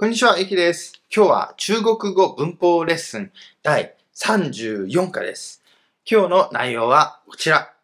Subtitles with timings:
[0.00, 1.02] こんにちは、ゆきです。
[1.14, 3.30] 今日は中国語文法レッスン
[3.62, 5.62] 第34課です。
[6.10, 7.74] 今日の内容はこちら。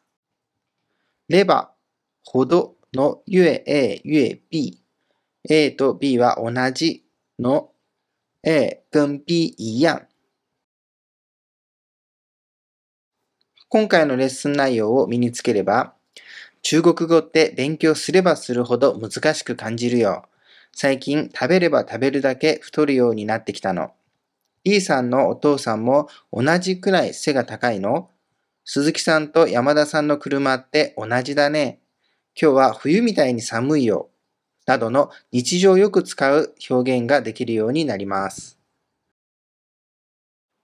[1.28, 1.72] レバ、
[2.24, 4.80] ほどのゆえ A ゆえ B。
[5.46, 7.04] A と B は同じ
[7.38, 7.72] の
[8.42, 10.08] A 跟 B 一样。
[13.68, 15.92] 今回のレッスン内容を身につければ、
[16.62, 20.24] 中国語って勉強すればするほど難しく感じるよ。
[20.78, 23.94] 最近食べれば食べるだけ太るようになってきたの。
[24.62, 28.10] E さんのお父さんも同じくらい背が高いの？
[28.66, 31.80] 鈴木さんと山田さんの車って同じだね。
[32.38, 34.10] 今日は冬みたいに寒いよ。
[34.66, 38.58] などの日常よく使う表現ができるようになります。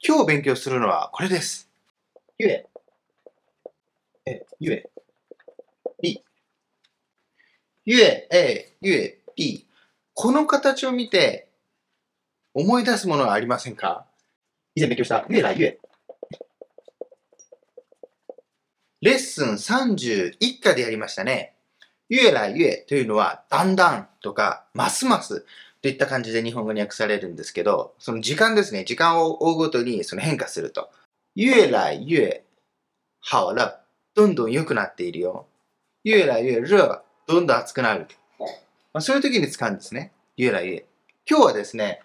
[0.07, 1.71] 今日勉強するのはこれです。
[2.37, 2.67] ゆえ、
[4.27, 4.91] え、ゆえ、
[6.03, 6.23] び。
[7.87, 9.67] ゆえ、え、ゆえ、び。
[10.15, 11.49] この形を見て
[12.55, 14.07] 思い出すものはありませんか？
[14.75, 15.79] 以前勉強したゆえゆえ。
[19.01, 21.55] レッスン31課でやりましたね。
[22.09, 25.45] ゆえらゆえというのは、だんだんとか、ますます
[25.81, 28.85] といった感じで日本語に訳されるんですけど、その時間ですね。
[28.85, 30.91] 時間を追うごとにその変化すると。
[31.35, 32.45] ゆえらゆえ、
[33.31, 33.81] 好了。
[34.15, 35.47] どんどん良くなっているよ。
[36.05, 37.03] ゆえらゆえ、热。
[37.27, 38.07] どんどん熱くなる。
[38.93, 40.13] まあ、そういう時に使うんですね。
[40.37, 40.85] ゆえらゆ。
[41.29, 42.03] 今日はですね、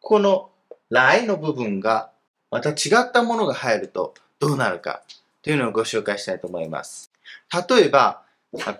[0.00, 0.50] この
[0.88, 2.12] 来の部分が
[2.50, 5.02] また違ったものが入るとどうなるか
[5.42, 7.10] というのをご紹介したいと思います。
[7.68, 8.22] 例えば、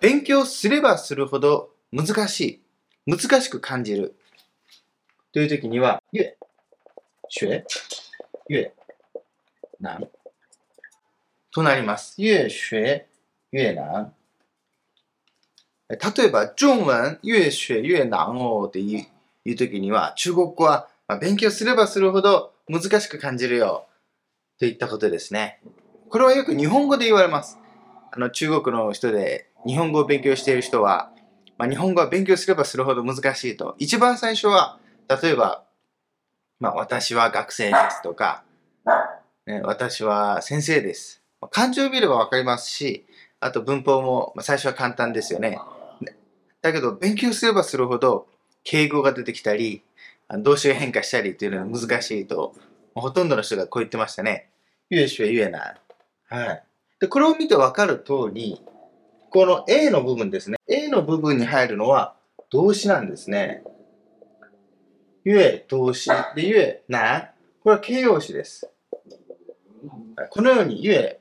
[0.00, 4.14] 勉強すればするほど難しい、難しく感じる
[5.32, 6.36] という時には、越、
[7.40, 7.66] 学、
[8.48, 8.72] 越、
[9.80, 10.08] 難
[11.50, 12.14] となります。
[12.22, 13.04] 越学、
[13.52, 14.14] 越難。
[15.88, 19.06] 例えば、中文越学越難をってい
[19.46, 20.88] う時には、中国語は
[21.20, 23.86] 勉強すればするほど難しく感じるよ
[24.58, 25.60] といったことですね。
[26.10, 27.58] これはよく日本語で言われます。
[28.10, 31.10] あの中国の人で日本語を勉強している人は、
[31.56, 33.74] まあ、日本語は勉強すればするほど難しいと。
[33.78, 34.78] 一番最初は、
[35.22, 35.64] 例えば、
[36.60, 38.42] まあ、私は学生ですとか、
[39.46, 41.22] ね、私は先生です。
[41.50, 43.06] 漢字を見ればわかりますし、
[43.40, 45.58] あと文法も最初は簡単ですよね。
[46.62, 48.26] だけど、勉強すればするほど、
[48.64, 49.82] 敬語が出てきたり、
[50.40, 52.54] 動詞が変化したりっていうのは難しいと、
[52.94, 54.50] ほとんどの人がこう言ってましたね。
[54.90, 55.80] 言えしは言えない。
[56.28, 56.64] はい。
[57.00, 58.60] で、これを見てわかる通り、
[59.30, 60.56] この A の部分ですね。
[60.66, 62.14] A の部分に入るのは
[62.50, 63.62] 動詞なんですね。
[65.24, 66.10] ゆえ、動詞。
[66.34, 67.30] で、ゆえ、な。
[67.62, 68.68] これは形容詞です。
[70.30, 71.20] このように、ゆえ、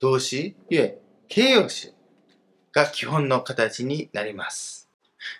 [0.00, 1.93] 動詞、ゆえ、形容詞。
[2.74, 4.88] が基本の形になります。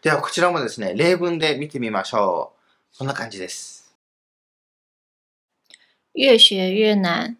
[0.03, 2.53] では、こちらもですね、例文で見てみましょ
[2.95, 2.99] う。
[2.99, 3.93] こんな感じです。
[6.15, 7.37] 越学越難。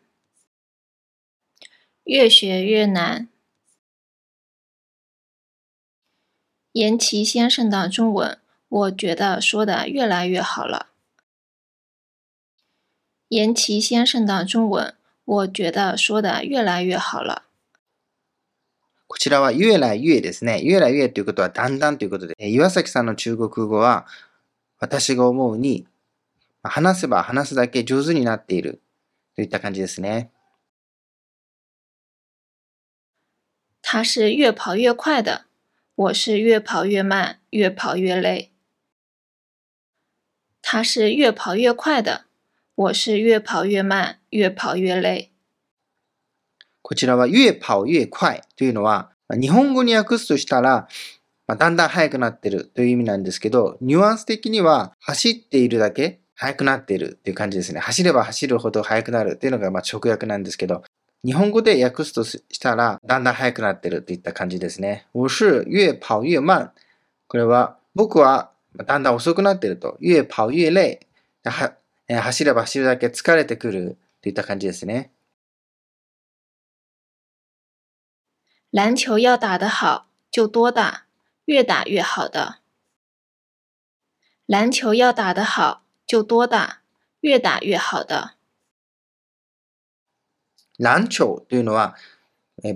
[2.04, 3.28] 越学越難。
[6.72, 10.88] 言齐先生的中文，我觉得说的越来越好了。
[13.28, 17.44] 言齐先生的中文，我觉得说的越来越好了。
[19.14, 20.60] こちらは、ゆえらゆえですね。
[20.60, 24.08] ゆえらゆえということは、だんだんということで、岩崎さんの中国語は、
[24.80, 25.86] 私が思うに、
[26.64, 28.82] 話せば話すだけ上手になっている
[29.36, 30.32] といった感じですね。
[33.80, 35.44] 他是越跑越快的，
[35.94, 38.50] 我是越跑越慢，越跑越累。
[40.60, 42.24] 他是越跑越快的，
[42.74, 45.30] 我是越跑越慢，越跑越累。
[46.84, 50.87] こちらは、越跑越快というのは、日本語に訳すとしたら、
[51.47, 57.81] まあ、だんだん速くなってるという意味なんですけど、ニュアンス的には、走っているだけ速くなっているっていう感じですね。
[57.81, 60.84] 走れば走るほど速くなるっていうのが、まあ、直訳なんですけど、
[61.25, 65.06] 日本語で訳すとしたら、だんだん速くなってるといった感じですね。
[65.15, 66.71] 我是越跑越慢。
[67.28, 69.97] これは、僕はだんだん遅くなってると。
[70.03, 71.01] 越跑越累。
[72.10, 75.13] 走れば走るだけ疲れてくるといった感じですね。
[78.74, 81.03] 篮球要打得好，就多打，
[81.44, 82.56] 越打越好的。
[84.47, 86.78] 篮球要打得好，就多打，
[87.21, 88.32] 越打越好的。
[90.76, 91.94] 篮球というのは、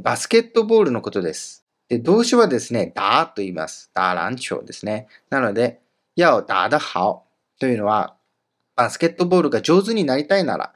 [0.04, 1.66] バスケットボールのことです。
[1.88, 3.90] で動詞はですね、打と言います。
[3.92, 5.08] 打篮球ですね。
[5.30, 5.80] なので、
[6.14, 7.26] 要打得好
[7.58, 8.14] というのは、
[8.76, 10.72] バスケットボールが上手になりたいなら、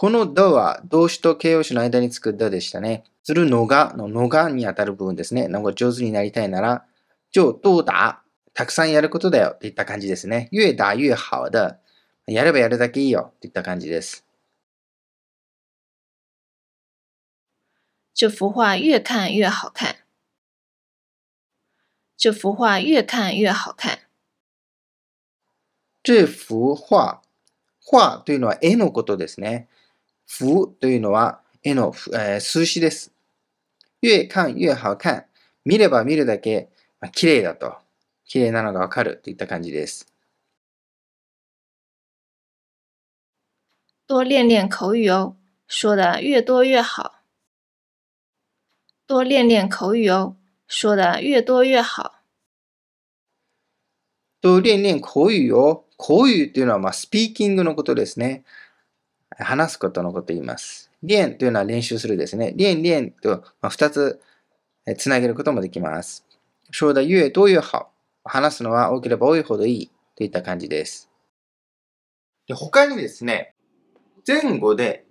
[0.00, 3.04] このドは動詞と形容詞の間につくドでしたね。
[3.22, 5.46] するのがののがにあたる部分ですね。
[5.46, 6.86] なんか上手になりたいなら、
[7.36, 8.22] 就多打
[8.54, 10.48] たくさんやることだよといった感じですね。
[10.54, 11.76] 越打越好的。
[12.26, 14.24] やればやるだけいいよといった感じです。
[18.14, 19.96] 这幅画越看越好看。
[22.16, 23.98] 这幅画越看越好看。
[26.02, 27.20] 这幅画、
[27.92, 29.68] 画というのは絵のことですね。
[30.38, 33.12] 幅というのは絵の、えー、数詞です。
[34.00, 35.26] 越看越好看。
[35.64, 37.74] 見れば見るだけ、まあ、綺麗だと。
[38.24, 40.06] 綺麗なのがわかるといった感じです。
[44.06, 45.34] 多练练口语哦，
[45.66, 47.22] 说的越多越好。
[49.06, 50.36] 多练练口语哦，
[50.68, 52.22] 说的越多越好。
[54.40, 58.44] 多練練口語を、口語というのはまあスピーキングのことですね。
[59.42, 60.90] 話すことのことを言います。
[61.02, 62.52] 練というのは練習するですね。
[62.56, 64.20] 練練と二つ
[64.98, 66.26] つなげることもできます。
[66.70, 67.90] 说的越多越好。
[68.24, 71.10] 話すのは多ければ多いほどいいといった感じです。
[72.46, 73.54] で他にですね、
[74.26, 75.04] 前後で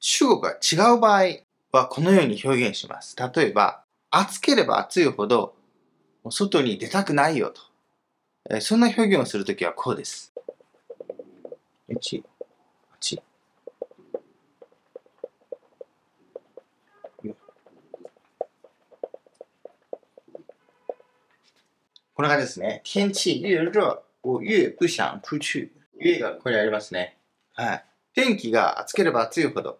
[0.00, 3.16] 主語が違う場合、はこのように表現します。
[3.16, 5.54] 例えば、暑ければ暑いほど、
[6.30, 7.52] 外に出たくないよ
[8.50, 8.60] と。
[8.60, 10.32] そんな表現をするときはこうです。
[11.88, 12.22] 1、
[22.16, 22.80] こんな感じですね。
[22.82, 23.78] 天気越熱、
[24.22, 25.70] 我越不想出去。
[26.00, 27.18] 越がこれありますね。
[27.52, 27.84] はい。
[28.14, 29.78] 天気が暑ければ暑いほど、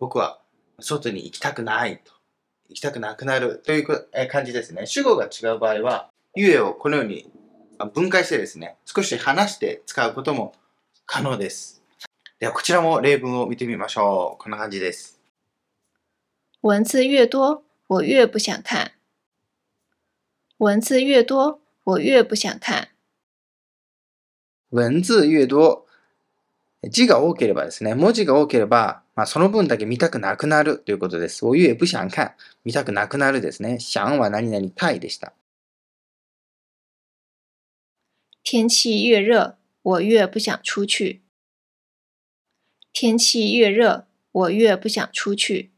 [0.00, 0.40] 僕は
[0.80, 2.12] 外に行きたくないと。
[2.70, 3.86] 行きたくなくなるという
[4.28, 4.84] 感じですね。
[4.86, 7.30] 主語が違う場合は、ゆえをこのように
[7.94, 10.56] 分解してですね、少し話して使うことも
[11.06, 11.84] 可能です。
[12.40, 14.42] では、こちらも例文を見てみましょう。
[14.42, 15.20] こんな感じです。
[16.62, 18.90] 文字越多、我越不想看。
[20.61, 22.89] 文字越多、我越不想看。
[24.69, 25.85] 文字越多、
[26.89, 31.45] 字が多ければですね、文字が多ければ、まあ、その分だけ見たくなくなるということです。
[31.45, 32.35] 我越不想看。
[32.65, 33.79] 見たくなくなるですね。
[33.79, 35.33] 想は何々たいでした。
[38.43, 41.21] 天气越热，我越不想出去。
[42.93, 45.71] 天气越热，我越不想出去。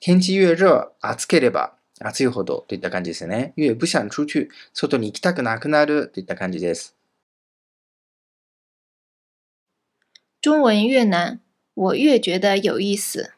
[0.00, 3.53] 天气越热、暑ければ、 暑いほどといった感じですね。
[3.57, 4.49] 越不想出去。
[4.73, 6.95] 外に行きたくなくなるといった感じです。
[10.41, 11.39] 中文越难，
[11.75, 13.31] 我越觉得有意思。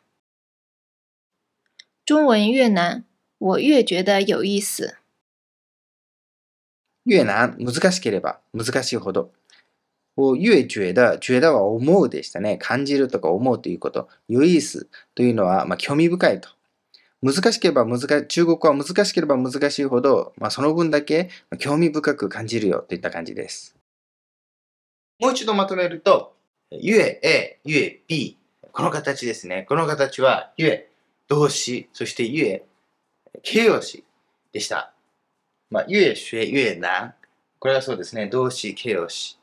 [2.05, 3.03] 中文越难，
[3.39, 4.95] 我越觉得有意思。
[7.05, 9.31] 越難、難しければ難しいほど。
[10.17, 12.57] を越觉得、觉得は思うでしたね。
[12.57, 14.07] 感じるとか思うということ。
[14.27, 14.83] 有意思
[15.15, 16.49] というのは、まあ、興味深いと。
[17.23, 21.29] 難しければ難し、中国は難しければ難しいほど、まあ、その分だけ
[21.59, 23.75] 興味深く感じるよといった感じです。
[25.19, 26.33] もう一度まとめると、
[26.71, 28.37] ゆえ A、ゆえ B、
[28.71, 29.65] この形ですね。
[29.69, 30.89] この形は、ゆえ
[31.27, 32.65] 動詞、そしてゆえ
[33.43, 34.03] 形容詞
[34.51, 34.93] でした。
[35.69, 37.13] まあ、ゆえ学ゆえ難。
[37.59, 38.27] これはそうですね。
[38.27, 39.37] 動詞、形容詞。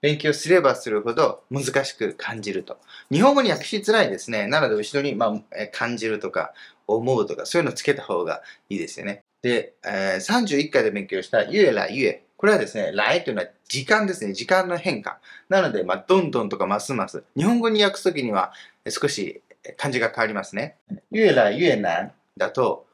[0.00, 2.78] 勉強すればするほど難しく感じると。
[3.10, 4.46] 日本語に訳しづらいですね。
[4.46, 5.40] なので、後ろに、まあ、
[5.72, 6.52] 感じるとか、
[6.86, 9.22] 思うとか、そういうのつけた方がいいですよね。
[9.42, 12.24] で、えー、31回で勉強したゆえらゆえ。
[12.36, 14.32] これはですね、来というのは時間ですね。
[14.32, 15.18] 時間の変化。
[15.48, 17.24] なので、まあ、どんどんとかますます。
[17.36, 18.52] 日本語に訳すときには
[18.88, 19.42] 少し
[19.76, 20.76] 漢字が変わりますね。
[21.12, 22.86] 越来越難だと、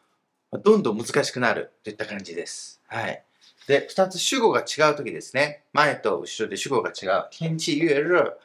[0.53, 2.81] どんどん難しくなるといった感じです。
[2.87, 3.23] はい。
[3.67, 5.63] で、二つ主語が違うときですね。
[5.73, 7.29] 前と後ろで主語が違う。
[7.31, 8.37] 天気越熱、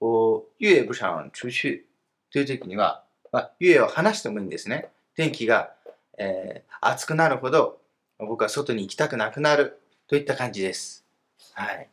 [0.00, 1.86] 我越不想出去
[2.32, 3.03] というときには、
[3.34, 4.90] まあ、越を話してもいいんですね。
[5.16, 5.72] 天気が、
[6.18, 7.80] えー、暑くなるほど、
[8.20, 11.04] 僕は外に行きたくなくなるといった感じです。
[11.54, 11.88] はい。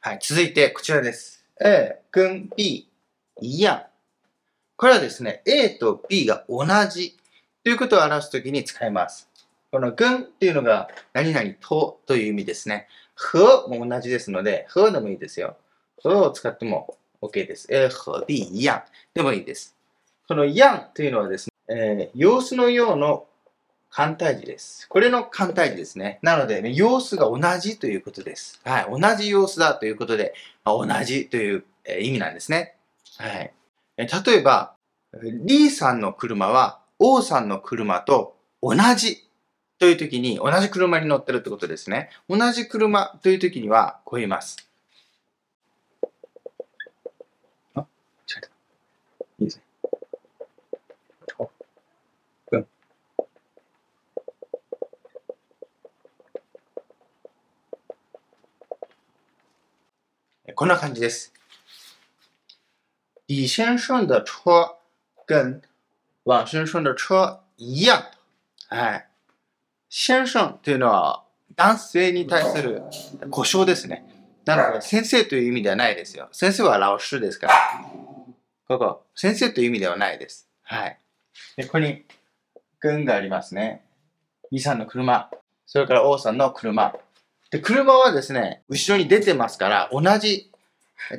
[0.00, 0.18] はい。
[0.22, 1.44] 続いて、こちらです。
[1.62, 2.88] A 跟 B
[3.38, 3.82] 一样。
[4.78, 7.18] これはですね、A と B が同じ
[7.64, 9.28] ということを表すときに使います。
[9.70, 12.88] この群っていうのが何々とという意味ですね。
[13.34, 15.58] 和も同じですので、和でもいいですよ。
[16.02, 17.68] 和を使っても OK です。
[17.70, 19.77] A 和 B 一样でもいいです。
[20.28, 23.24] この样というのはですね、えー、様子のようの
[23.88, 24.86] 簡体字です。
[24.90, 26.18] これの簡体字ですね。
[26.20, 28.60] なので、ね、様子が同じということです。
[28.62, 28.86] はい。
[28.90, 32.76] 同じ様子だということで、まあ、同じという、えー、意味なんですね。
[33.16, 33.54] はい。
[33.96, 34.74] えー、例えば、
[35.22, 39.26] リーさんの車は、王さんの車と同じ
[39.78, 42.10] という時に、同じ車に乗ってるってことですね。
[42.28, 44.68] 同じ車という時には、こう言います。
[47.74, 48.50] あ、違う。
[49.38, 49.62] いいですね。
[60.58, 61.32] こんな感じです。
[63.28, 64.76] 李先生的车
[65.24, 65.62] 跟
[66.24, 68.06] 王先生的車一样。
[68.68, 69.06] はい。
[69.88, 71.22] 先生というのは
[71.54, 72.82] 男性に対する
[73.30, 74.04] 故障ですね。
[74.46, 76.28] なので、先生という意味ではないですよ。
[76.32, 77.54] 先生は老師ですから。
[78.66, 80.48] ここ、先生という意味ではないです。
[80.62, 80.98] はい。
[81.56, 82.04] で、ここに、
[82.80, 83.84] 軍がありますね。
[84.50, 85.30] 李さんの車。
[85.66, 86.96] それから王さんの車。
[87.50, 90.47] で、車はですね、後ろに出てますから、同じ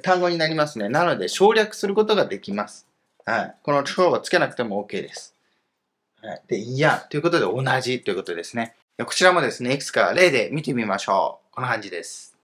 [0.02, 0.90] 単語になりますね。
[0.90, 2.88] なので、省略することができます。
[3.26, 3.56] はい。
[3.64, 5.36] この超をつけなくても OK です。
[6.22, 6.42] はい。
[6.48, 8.76] で、いや、ということで同じということですね。
[9.06, 11.56] こちらもですね、いくつか例で見てみましょう。
[11.56, 12.36] こんな感じです。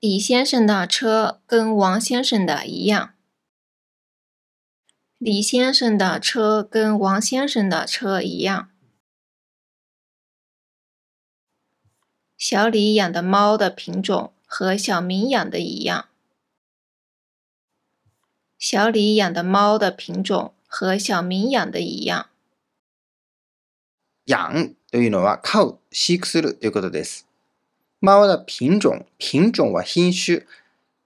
[0.00, 3.14] 李先生的车跟王先生的一样。
[5.18, 8.68] 李先生的车跟王先生的车一样。
[12.36, 16.04] 小李养的猫的品种和小明养的一样。
[18.58, 22.26] 小李养的猫的品种和小明養的一样。
[24.26, 27.26] 養というのは飼う、飼育するということです。
[28.02, 30.42] 猫は品種、品種は品種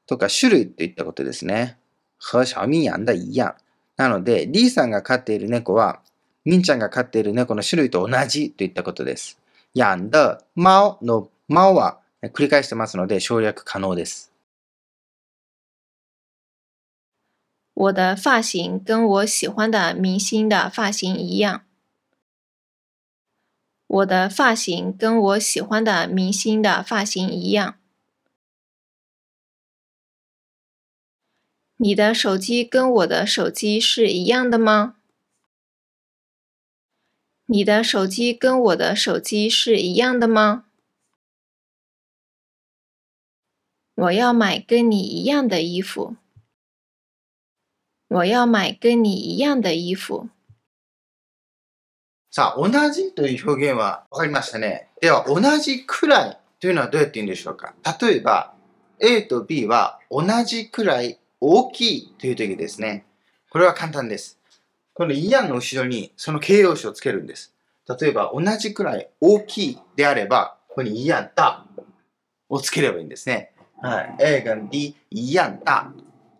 [0.08, 1.78] とか種類といったことですね。
[2.18, 3.54] 和小明養的一样。
[3.96, 6.00] なので、リーさんが飼っている猫は、
[6.44, 9.38] ミンちゃんが飼っている猫の種類と同じといったことです。
[9.72, 12.00] 養的猫の猫は
[12.32, 14.30] 繰り返してますので省略可能です。
[17.74, 21.62] 我的发型跟我喜欢的明星的发型一样。
[23.86, 27.76] 我的发型跟我喜欢的明星的发型一样。
[31.76, 34.96] 你的手机跟我的手机是一样的吗？
[37.44, 40.65] 你的手机跟我的手机是一样的吗？
[43.96, 46.16] 我要买跟你一样的衣服。
[48.08, 50.28] 我要买跟你一样的衣服。
[52.30, 54.90] さあ、同じという表現は分かりましたね。
[55.00, 58.52] では、同じくらいというのはどうやって言うんでしょうか例えば、
[58.98, 63.06] A と B は同じくらい大きいという時ですね。
[63.48, 64.38] これは簡単です。
[64.92, 67.54] このイヤンの後ろにその形容詞をつけるんです。
[67.98, 71.64] 例えば、同じくらい大きいであれば、ここにイヤンだ
[72.50, 73.55] をつければいいんですね。
[73.82, 74.16] はい。
[74.20, 75.90] A が B、イヤンだ。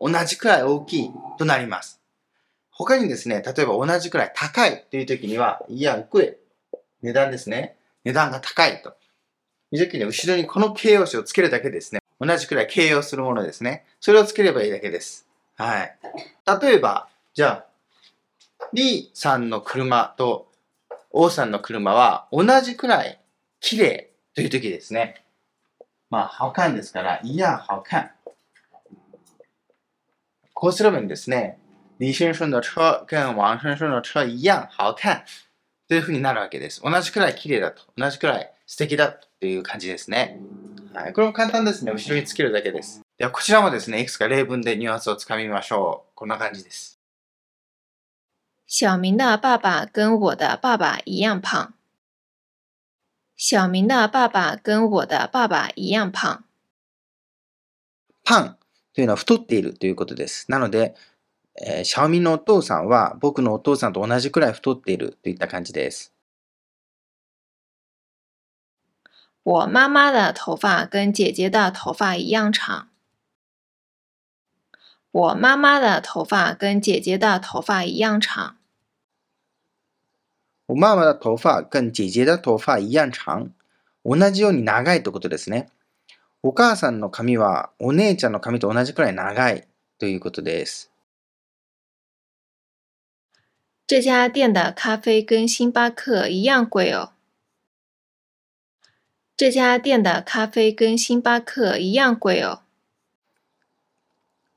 [0.01, 2.01] 同じくらい大きいとなります。
[2.71, 6.37] 他にですね、例えば同じくらい高いという時には、イヤンクエ、
[7.03, 7.77] 値段ですね。
[8.05, 8.95] 値段が高いと。
[9.73, 12.01] いう時には後ろにこの形容詞をつけるだけですね。
[12.21, 13.85] 同じくらい形容するものですね。
[14.01, 15.27] それをつければいいだけです。
[15.57, 15.97] はい。
[16.63, 17.67] 例えば、じゃあ、
[18.73, 20.49] リーさんの車と
[21.11, 23.21] 王さんの車は同じくらい
[23.61, 25.23] 綺麗という時ですね。
[26.11, 28.13] まあ、好看ですから、いや、好看。
[30.55, 31.59] こうすればいいんですね。
[31.99, 35.25] 李先生の車跟王先生の車一样好看。
[35.89, 36.81] というふうになるわけです。
[36.83, 37.83] 同じくらい綺麗だと。
[37.97, 40.41] 同じくらい素敵だという感じですね。
[40.95, 41.13] はい。
[41.13, 41.93] これも簡単ですね。
[41.93, 43.03] 後ろにつけるだけです。
[43.19, 46.13] では、こちらもですね、いくつか例文でニュアンスをつかみましょう。
[46.15, 46.99] こんな感じです。
[48.67, 51.76] 小明的爸爸跟我的爸爸一样胖。
[53.37, 56.45] 小明的爸爸跟我的爸爸一样胖。
[58.25, 58.57] パン
[58.95, 60.51] というのは太っているということです。
[60.51, 60.95] なので、
[61.61, 66.15] えー、シャオミンのお父さんは僕のお父さんと同じくらい太っているといった感じです。
[69.43, 72.89] 我妈妈的头发跟姐姐的头发一样长。
[75.11, 78.56] 我妈妈的头发跟姐姐的头发一样长。
[80.69, 83.51] おまま的頭发跟姐姐的頭发一样長。
[84.05, 85.69] 同じように長いということですね。
[86.45, 89.67] お母さんの髪はお姉ちゃんの髪と同じくらい長い
[89.99, 90.93] ということです。
[93.89, 97.11] 这家店的咖啡跟星巴克一样贵哦。
[99.37, 102.61] 这家店的咖啡跟星巴克一样贵哦。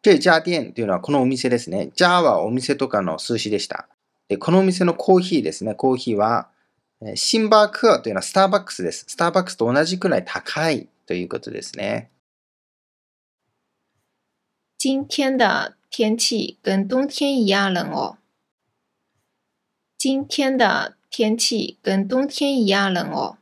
[0.02, 1.90] 这家店というのはこのお店ですね。
[1.96, 3.88] じゃあはお店とかの数詞でした。
[4.30, 5.74] でこのお店のコーヒーですね。
[5.74, 6.50] コーヒーは、
[7.16, 9.06] シンバークアというのはスターバックスです。
[9.08, 12.12] スターバックスと同じくらい高いということですね。
[14.78, 18.18] 今天的天气跟冬天一样冷哦。
[19.98, 23.40] 今天的天气跟冬天一样冷哦。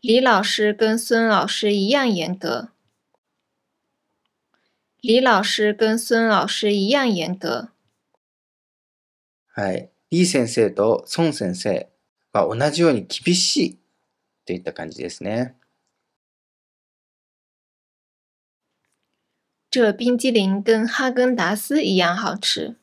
[0.00, 2.73] 李老师跟孙老师一样严格。
[5.04, 7.68] 李老师跟孫老师一样严格。
[9.48, 9.90] はい。
[10.08, 11.90] 李先生と孫先生
[12.32, 13.78] は同じように厳しい
[14.46, 15.56] といった感じですね。
[19.70, 22.76] 这冰激凌跟哈根达斯一样好吃。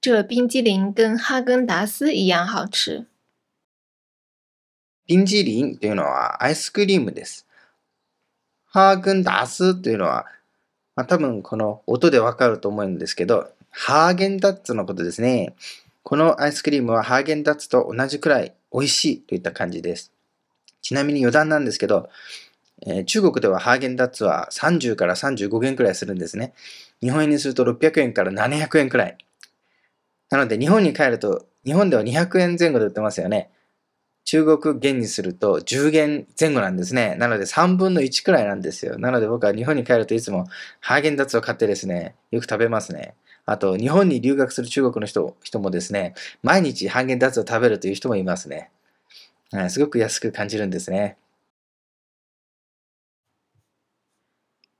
[0.00, 3.06] 这冰激凌跟哈根达斯一样好吃。
[5.06, 7.47] 冰激凌というのはアイスクリームです。
[8.70, 10.26] ハーグンダースというのは、
[10.94, 15.54] まあ、多分この音でわかると思うんですけど、ハーゲンダッツのことですね。
[16.02, 20.12] このアイスクリームはハーゲンダッツと同じくらい美味しいといった感じです。
[20.82, 22.08] ちなみに余談なんですけど、
[22.86, 26.52] えー中国ではハーゲンダッツは30から35元くらいするんですね。
[27.00, 29.18] 日本円にすると600円から700円くらい。
[30.30, 33.50] なので日本に帰ると、日本では200円前後で売ってますよね。
[34.24, 37.14] 中国元にすると10元前後なんですね。
[37.16, 38.98] なので3分の1くらいなんですよ。
[38.98, 40.46] なので僕は日本に帰るといつも
[40.80, 43.14] ハーゲンダッツを買ってですね、よく食べますね。
[43.46, 48.70] あと、日本に留学する中国の人人もですね、毎日ハーゲンダッツを食べるという人もいますね。
[49.50, 51.16] はいすごく安く感じるんですね。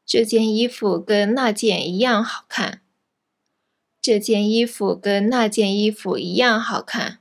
[0.04, 2.80] 这件衣服跟那件一样好看。
[4.00, 7.20] 这件衣服跟那件衣服一样好看。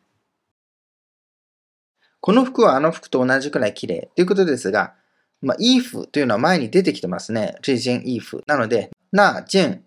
[2.27, 4.93] この服はあの服と同じくらい綺麗ということですが、
[5.41, 7.55] まあ、イーフというのは前に出てきてますね。
[7.61, 8.43] 这件衣服。
[8.47, 9.85] なので、那件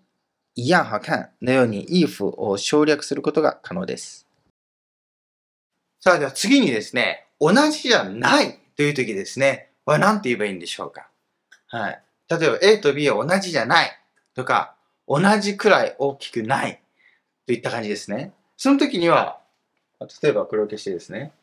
[0.55, 4.25] 一样好看のようにイーフを省略することが可能です。
[5.99, 11.09] さあ、では次にですね、同じじゃないという時ですね、は何て言えばいいんでしょうか。
[11.67, 12.01] はい。
[12.27, 13.91] 例えば A と B は同じじゃない
[14.33, 14.73] とか、
[15.07, 16.81] 同じくらい大きくない
[17.45, 18.33] といった感じですね。
[18.57, 19.39] その時には、
[20.23, 21.33] 例えばこれを消してですね、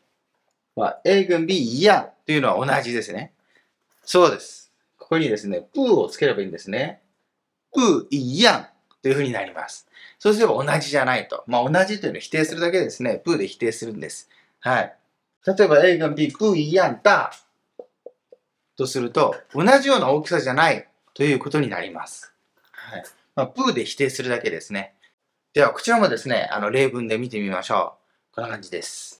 [0.79, 3.33] まあ、A 軍 B いやというのは同じですね。
[4.05, 4.71] そうです。
[4.97, 7.01] ここにですね、プーをつければいいんですね。
[7.73, 8.71] プーいや
[9.01, 9.89] というふうになります。
[10.19, 11.43] そうすれば同じじゃないと。
[11.47, 13.21] まあ、同じというのを否定するだけですね。
[13.25, 14.29] プーで否定するんです。
[14.61, 14.95] はい。
[15.45, 17.33] 例えば A が B、不一样だ
[18.77, 22.33] とすると、同じような大きさじゃないということになります。
[22.71, 23.03] はい。
[23.35, 24.93] まあ、プーで否定するだけですね。
[25.51, 27.97] では、こちらもですね、あの、例文で見てみましょ
[28.31, 28.35] う。
[28.35, 29.18] こんな感じです。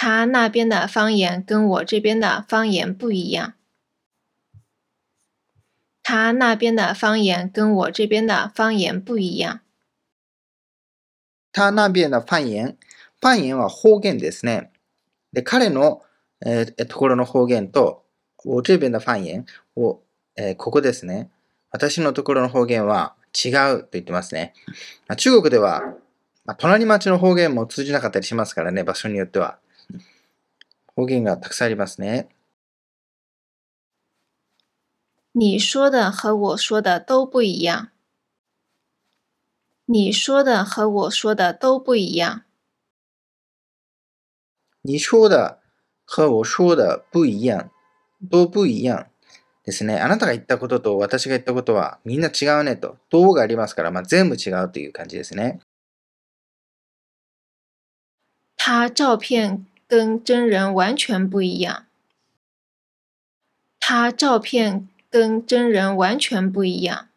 [0.00, 3.54] 他那边的方言跟我这边的方言不一样。
[6.04, 9.60] 他那边的方言跟我这边的方言不一样。
[11.52, 12.76] 他那边のファン言。
[13.20, 14.70] ファン言は方言ですね。
[15.32, 16.02] で、彼の、
[16.46, 18.04] えーところの方言と、
[18.44, 20.00] 我这边のファン言を、
[20.36, 21.28] えーここですね。
[21.72, 24.54] 私のところの方言は違うと言ってますね。
[25.08, 25.82] まあ中国では、
[26.44, 29.58] まあ、隣町の方言も通じなかったりしますからね、場所によっては。
[30.98, 32.28] 方言がたくさんありますね。
[35.32, 37.92] 你说的和我说的都不一样。
[39.86, 42.42] 你说的和我说的都不一样。
[44.82, 45.60] 你说的
[46.04, 47.70] 和我说的不一样。
[48.28, 49.06] 都不一样。
[49.64, 50.00] ですね。
[50.00, 52.96] あなたが言ったことと私が言ったことはみんな違うねと。
[53.08, 55.60] どうがありますから、まあ、全部違うという感じですね。
[58.56, 61.85] 他照片跟真人完全不一样。
[63.79, 67.09] 他照片跟真人完全不一样。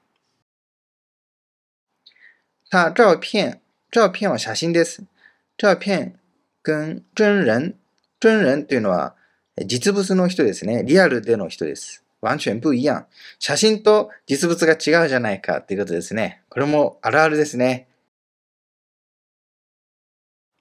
[2.69, 5.05] 他照片、照片は写真です。
[5.57, 6.12] 照片
[6.62, 7.75] 跟真人、
[8.21, 9.16] 真人というのは
[9.57, 10.83] え実物の人ですね。
[10.85, 12.05] リアルでの人です。
[12.21, 13.07] 完全不一样。
[13.38, 16.42] 写真と実物が違うじゃないかということですね。
[16.51, 17.87] これもあるあるですね。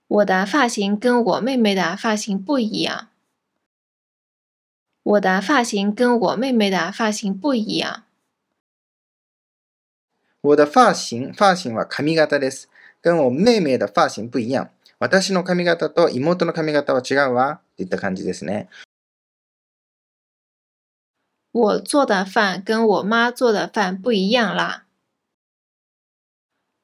[0.10, 3.10] 我的发型跟我妹妹的发型不一样。
[5.03, 8.03] 我的发型跟我妹妹的发型不一样。
[10.41, 12.67] 我的发型、发型は髪型です。
[13.01, 14.69] 跟我妹妹的发型不一样。
[14.99, 17.62] 私の髪型と妹の髪型は違うわ。
[17.77, 18.67] といった感じですね。
[21.51, 24.86] 我做的饭跟我妈做的饭不一样啦。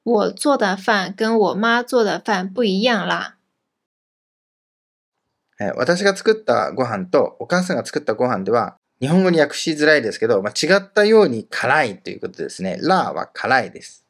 [0.06, 3.38] 我做的饭跟我妈做的饭不一样啦。
[5.74, 12.78] 私が作ったご飯とお母さんが作ったご飯では、日本語に訳しづらいですけど、まあ、違ったように辛いということですね。
[12.82, 14.06] ラーは辛いです。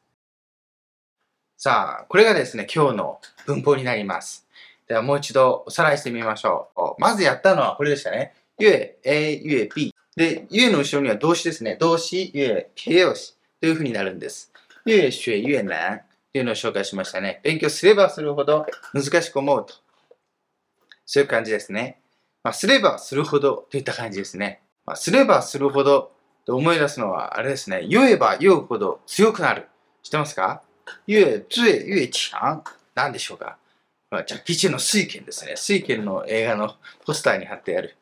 [1.57, 4.45] さあ、これがですね、今日の文法になります。
[4.87, 7.01] ではもう一度おさらいしてみましょう。
[7.01, 8.35] まずやったのはこれでしたね。
[8.59, 9.95] ゆえ、A、ゆえ、B。
[10.15, 11.75] で、ゆえの後ろには動詞ですね。
[11.77, 14.51] 動詞、ゆえ、形容詞というふうになるんです。
[14.87, 17.41] ゆえ、学ゆえ難というのを紹介しましたね。
[17.43, 19.73] 勉強すればするほど難しく思うと。
[21.05, 21.99] そういう感じですね。
[22.41, 24.61] まあ、すればするほどといった感じですね。
[24.85, 26.11] まあ、すればするほど
[26.45, 27.85] と思い出すのはあれですね。
[27.85, 29.67] 言えば言うほど強くなる。
[30.03, 30.61] 知ってますか
[31.09, 32.63] 越最越強。
[32.95, 33.57] 何でしょうか
[34.09, 35.57] まあジャッキーチェンの水拳ですね。
[35.57, 37.97] 水拳の映画のポスターに貼ってある。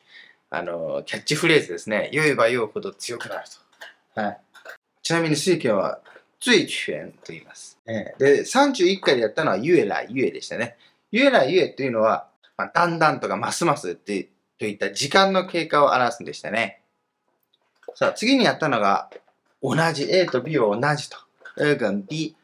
[0.50, 2.10] あの、キャッチフレーズですね。
[2.12, 3.44] 言えば言うほど強くなる
[4.14, 4.20] と。
[4.20, 4.40] はい。
[5.02, 6.00] ちなみに水拳は、
[6.40, 7.78] 最拳と言います。
[7.86, 10.76] えーで、31回でやったのは、ゆえらゆえでしたね。
[11.10, 16.80] ゆえらゆえというのは、まあ、だんだんとかますますってといった時間の経過を表すんでしたね。
[17.94, 19.10] さあ、次にやったのが、
[19.62, 21.16] 同じ、A と B は同じと。
[21.58, 22.36] A 跟 B、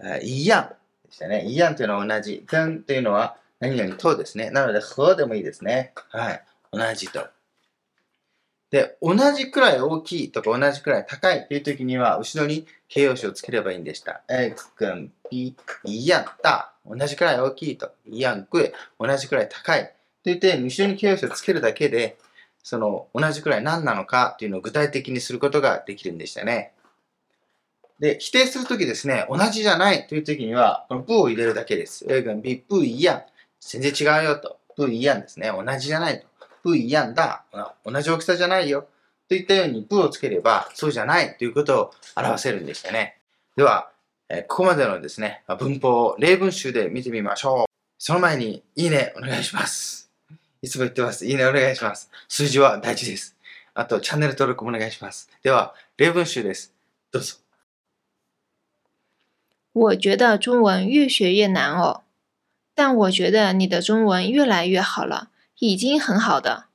[0.00, 0.74] えー一样
[1.06, 1.44] でしたね。
[1.46, 2.44] 一样というのは同じ。
[2.46, 4.50] 跟というのは何々とですね。
[4.50, 5.92] なので、和でもいいですね。
[6.10, 6.44] はい。
[6.72, 7.26] 同じと。
[8.70, 14.22] で、同じくらい大きいとか同じくらい高いという時には、後ろに形容詞をつければいいんでした。
[14.28, 16.70] X 跟 B 一样大。
[16.86, 17.92] 同じくらい大きいと。
[18.06, 18.72] 一样贵。
[18.98, 19.84] 同じくらい高い。
[19.84, 19.90] と
[20.24, 22.18] 言って、後ろに形容詞をつけるだけで、
[22.62, 26.72] その同じくらい何なのかっていうのを具体的にすることができるんでしたね。
[27.98, 32.04] で、否定するときですね、同じじゃないというときには、この不を入れるだけです。
[32.08, 33.22] A 跟 B 不一样。
[33.60, 34.58] 全然違うよと。
[34.76, 35.50] 不一样ですね。
[35.50, 36.26] 同じじゃないと。
[36.62, 37.44] 不一样だ。
[37.84, 38.86] 同じ大きさじゃないよ。
[39.28, 43.18] といったように、不をつければ、そうじゃないということを表せるんでしたね。
[43.56, 43.90] では、
[44.28, 47.66] えここまでのですね、文法を例文集で見てみましょう。
[47.98, 50.10] その前に、いいね、お願いします。
[50.62, 51.26] いつも言ってます。
[51.26, 52.10] いいね、お願いします。
[52.28, 53.36] 数字は大事です。
[53.74, 55.30] あと、チャンネル登録もお願いします。
[55.42, 56.74] では、例文集です。
[57.12, 57.36] どうぞ。
[59.72, 62.02] 我觉得中文越学越难哦，
[62.74, 66.66] 但我觉得你的中文越来越好了，已经很好的。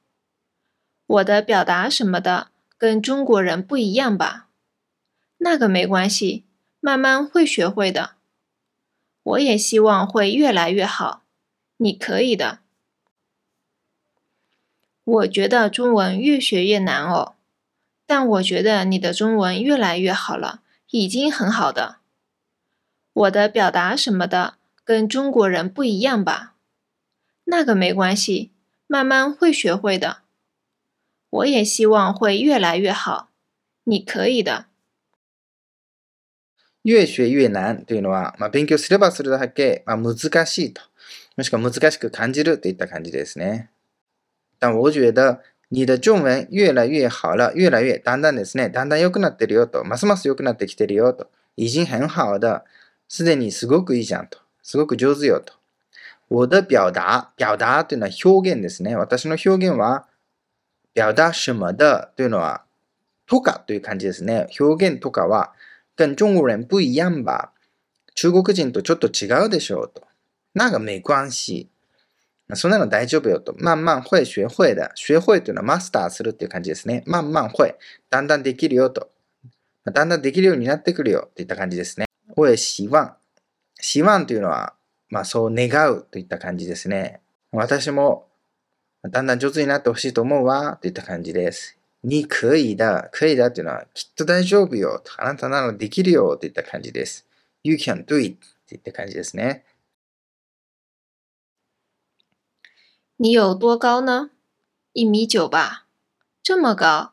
[1.05, 4.47] 我的表达什么的跟中国人不一样吧？
[5.37, 6.45] 那个没关系，
[6.79, 8.11] 慢慢会学会的。
[9.23, 11.23] 我也希望会越来越好，
[11.77, 12.59] 你可以的。
[15.03, 17.35] 我觉得中文越学越难哦，
[18.05, 21.97] 但我觉得你的中文越来越好了，已经很好的。
[23.11, 26.55] 我的表达什么的跟中国人不一样吧？
[27.43, 28.52] 那个没关系，
[28.87, 30.17] 慢慢会学会的。
[31.29, 33.29] 我也希望会越来越好，
[33.85, 34.65] 你可以的。
[36.83, 40.81] 越学越難というのは、まあ、勉強すればするだけ、まあ、難しいと、
[41.37, 43.69] もしくは難しく感じるといった感じですね。
[44.59, 47.51] 但我觉得你的中文越来越好了。
[47.55, 48.69] 越来越、だんだんですね。
[48.69, 49.83] だんだん良くなってるよと。
[49.83, 51.31] ますます良くなってきてるよと。
[51.55, 52.63] 已经很好的。
[53.07, 54.37] すでにすごくいいじゃんと。
[54.61, 55.53] すごく上手よと。
[56.29, 58.95] 我的表達、表達というのは表現ですね。
[58.95, 60.07] 私の表現は、
[60.95, 62.63] 表達什麼的というのは、
[63.25, 64.47] とかという感じですね。
[64.59, 65.53] 表現とかは、
[65.95, 67.53] 跟中国人不一样吧。
[68.15, 70.03] 中国人とちょっと違うでしょうと。
[70.53, 71.67] 那个没关系。
[72.55, 73.53] そんなの大丈夫よと。
[73.53, 74.91] 慢慢会学会的。
[74.95, 77.03] 学会というのはマスターするっていう感じですね。
[77.07, 77.75] 慢慢会。
[78.09, 79.09] だんだんできるよと。
[79.85, 82.05] だんだんできるようになってくるよといった感じですね。
[82.35, 83.15] 我也希望。
[83.81, 84.73] 希望というのは、
[85.13, 87.21] まあそう願うといった感じですね。
[87.51, 88.25] 私も
[89.03, 91.77] だんだん上手になってほしいと思うわといった感じです。
[92.03, 93.09] に可以だ。
[93.11, 95.03] 可以だっていうのはきっと大丈夫よ。
[95.19, 97.27] あなたならできるよといった感じです。
[97.63, 99.63] You can do it といった感じですね。
[103.17, 104.31] 你有多高呢？
[104.93, 105.85] 一米九吧，
[106.41, 107.11] 这么高？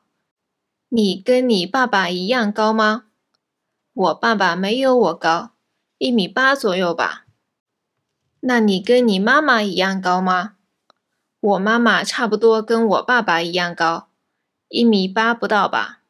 [0.88, 3.04] 你跟你爸爸一样高吗？
[3.92, 5.50] 我爸爸没有我高，
[5.98, 7.26] 一米八左右吧。
[8.40, 10.54] 那你跟你妈妈一样高吗？
[11.40, 14.08] 我妈妈差不多跟我爸爸一样高，
[14.68, 16.00] 一米八不到吧。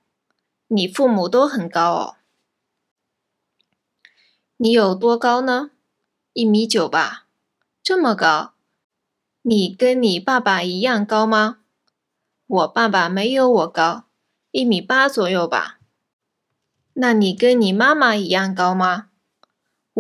[0.69, 2.17] 你父母都很高哦。
[4.57, 5.71] 你有多高呢？
[6.33, 7.27] 一米九吧，
[7.83, 8.55] 这么高。
[9.43, 11.59] 你跟你爸爸一样高吗？
[12.47, 14.05] 我爸爸没有我高，
[14.51, 15.79] 一米八左右吧。
[16.95, 19.10] 那你跟你妈妈一样高吗？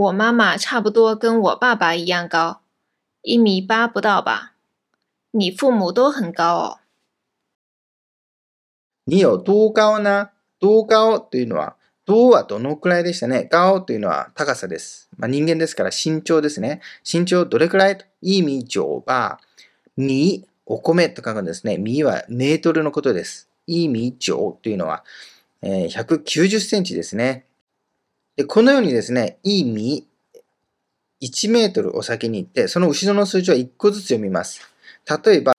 [0.01, 2.61] 我妈妈差不多跟我爸爸一样高，
[3.21, 4.55] 一米八不到吧。
[5.31, 6.79] 你父母都很高哦。
[9.05, 10.31] 你有多高呢？
[10.59, 13.45] 多高というのは、どうはどのくらいでしたね？
[13.45, 15.11] 高というのは高さです。
[15.19, 16.81] まあ、人間ですから身長ですね。
[17.05, 17.99] 身長どれくらい？
[17.99, 18.07] と。
[18.23, 19.39] いみじょうば。
[19.99, 21.77] み、お米と書くんですね。
[21.77, 23.51] みはメートルのことです。
[23.67, 25.05] いみじょうというのは、
[25.61, 27.45] えー190センチですね。
[28.41, 30.07] で、このようにですね、いみ、
[31.21, 34.63] 1メートルを先に言って、その後ろの数字は1個ずつ読みます。
[35.23, 35.53] 例えば、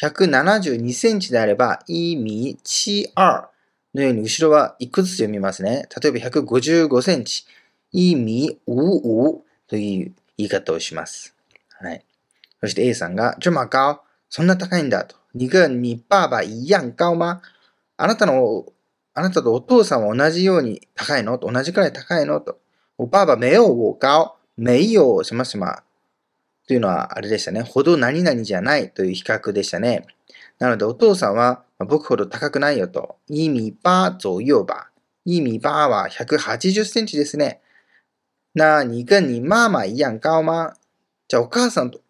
[0.00, 3.50] 172センチであれば、いみちあ
[3.94, 5.86] のように後ろは1個ずつ読みますね。
[6.02, 7.44] 例えば155センチ、
[7.92, 11.36] いみううという言い方をします。
[11.78, 12.04] はい。
[12.58, 15.14] そして A さんが、这么高そんな高いんだと。
[15.34, 17.40] 你跟你爸爸一样高吗
[17.96, 18.66] あなたの、
[19.16, 21.38] あなたとお父さんは同じように高いの？
[21.38, 22.40] と同じくらい高いの？
[22.40, 22.58] と。
[22.98, 24.36] お爸爸没有我高。
[24.56, 25.82] 没有什么什么。
[26.66, 27.62] というのはあれでしたね。
[27.62, 30.04] ほど何々じゃないという比較でしたね。
[30.58, 33.16] なのでお父さんは僕ほど高くないよと。
[33.28, 34.90] 一米八左右吧。
[35.24, 37.60] 一米八は180センチですね。
[38.54, 40.74] 那你跟你妈妈一样高吗
[41.28, 42.00] じゃあお母さんと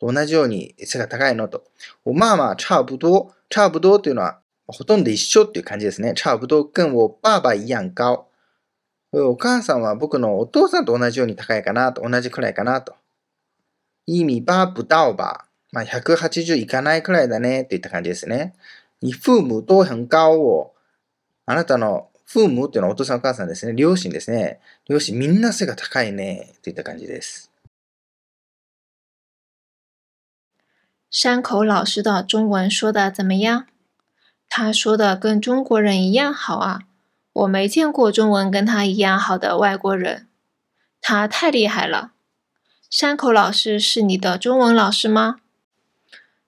[0.00, 1.48] 同じように背が高いの？
[1.48, 1.64] と。
[2.04, 3.32] おまあまあ差不多。
[3.50, 6.14] 差不多というのはほとんど一緒っていう感じですね。
[6.16, 8.28] 差不多跟我爸爸一样高。
[9.12, 12.08] お母さんは僕のお父さんと同じように高いかなと。
[12.08, 12.94] 同じくらいかなと。
[14.06, 15.48] 一米八不到吧。
[15.72, 18.54] まあ、180いかないくらいだねっていった感じですね。
[19.00, 20.74] 你父母都很高を。
[21.46, 23.74] あなたの父母っていうのはお父さんお母さんですね。
[23.74, 24.60] 両親ですね。
[24.88, 27.50] 両親みんな背が高いねといった感じです。
[31.10, 33.66] 山口老师的中文说的怎么样？
[34.54, 36.80] 他说的跟中国人一样好啊！
[37.32, 40.28] 我没见过中文跟他一样好的外国人，
[41.00, 42.12] 他太厉害了。
[42.90, 45.36] 山口老师是你的中文老师吗？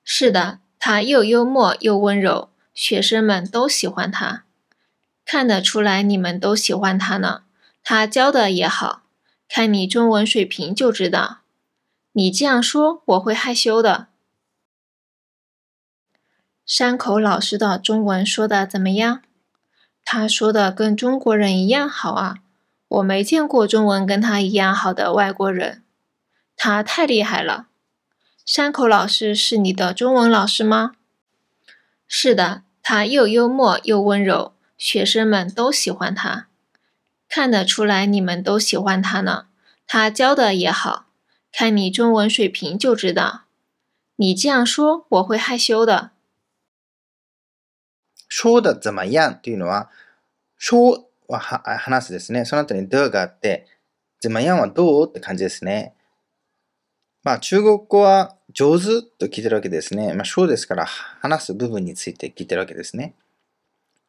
[0.04, 4.44] 是的，他又幽默又温柔，学生们都喜欢他。
[5.24, 7.44] 看得出来你们都喜欢他呢。
[7.82, 9.04] 他教的也好，
[9.48, 11.38] 看你中文水平就知道。
[12.12, 14.08] 你这样说我会害羞的。
[16.66, 19.20] 山口老师的中文说的怎么样？
[20.02, 22.36] 他说的跟中国人一样好啊！
[22.88, 25.82] 我没见过中文跟他一样好的外国人，
[26.56, 27.66] 他太厉害了。
[28.46, 30.92] 山口老师是你的中文老师吗？
[32.08, 36.48] 是的，他又幽默又温柔，学生们都喜欢他。
[37.28, 39.46] 看得出来你们都喜欢他呢。
[39.86, 41.06] 他教的也好，
[41.52, 43.42] 看你中文水平就知道。
[44.16, 46.12] 你这样说我会害羞的。
[48.28, 49.90] 说的怎么样というのは、
[50.58, 52.44] 说は話すですね。
[52.44, 53.66] その後に的があって、
[54.20, 55.08] 怎么样はどう？
[55.08, 55.94] って感じですね。
[57.22, 60.14] まあ中国語は上手と聞いてるわけですね。
[60.14, 63.14] まあ说ですから話す部分について聞いてるわけですね。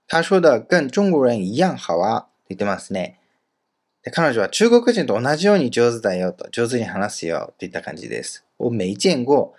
[0.07, 3.19] 他说的跟中国人一样好啊と言ってますね。
[4.11, 8.45] 彼女は中国人と同じように上手だよと、上手に話すよといった感じです。
[8.59, 9.51] を没見過。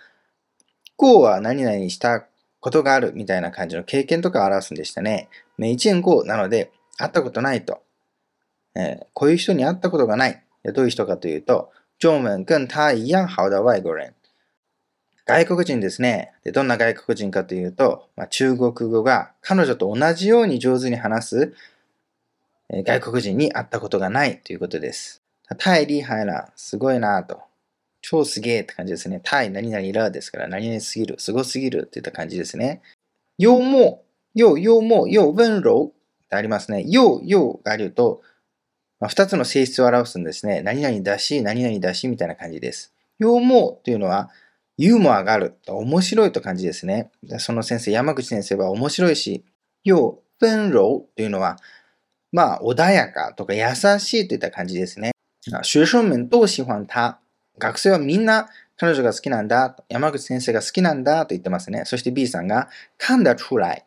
[0.97, 2.25] 過は何々した
[2.59, 5.29] ことがあるみたいな感じの経験とかを表すんでしたね。
[5.57, 7.81] メイチェンゴなので、会ったことないと。
[8.75, 10.43] えー、こういう人に会ったことがない。
[10.73, 14.13] どういう人かというと、中文跟他一样好的外国人。
[15.25, 16.31] 外国人ですね。
[16.43, 21.55] でどんな外国人かというと、まあ、中国語が彼女と同じように上手に話す、
[22.69, 25.21] えー、外国人に会ったことがないということです。
[25.49, 26.49] 太厉害了。
[26.55, 27.46] すごいなと。
[28.09, 29.19] 超すげえって感じですね。
[29.21, 32.81] 対何々らですから、何々すぎる、すごすぎるっていった感じですね。
[33.37, 33.99] 幽默、
[34.33, 36.85] 又幽默、又温柔ってありますね。
[36.87, 38.21] 又、又があると、
[39.01, 40.61] まあ、2つの性質を表すんですね。
[40.61, 42.93] 何々だし、何々だしみたいな感じです。
[43.19, 44.29] 幽默というのは、
[44.77, 47.11] ユーモアがある、面白いと感じですね。
[47.39, 49.43] その先生、山口先生は面白いし、
[49.83, 50.73] 又温柔
[51.13, 51.57] というのは、
[52.31, 55.11] まあ、穏やかとか優しいといった感じですね。
[55.45, 57.19] 学生们都喜欢他。
[57.57, 61.83] 学生はみんな彼女が好きなんだ、山口先生が好きなんだと言ってますね。
[61.85, 63.85] そして B さんが、噛んだ出来。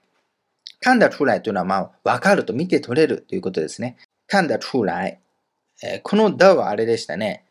[0.83, 3.97] 噛んだ出来というのは、まあ、わかると見て取れるということですね。
[4.29, 5.19] 噛んだ出来。
[5.83, 7.45] えー、このだはあれでしたね。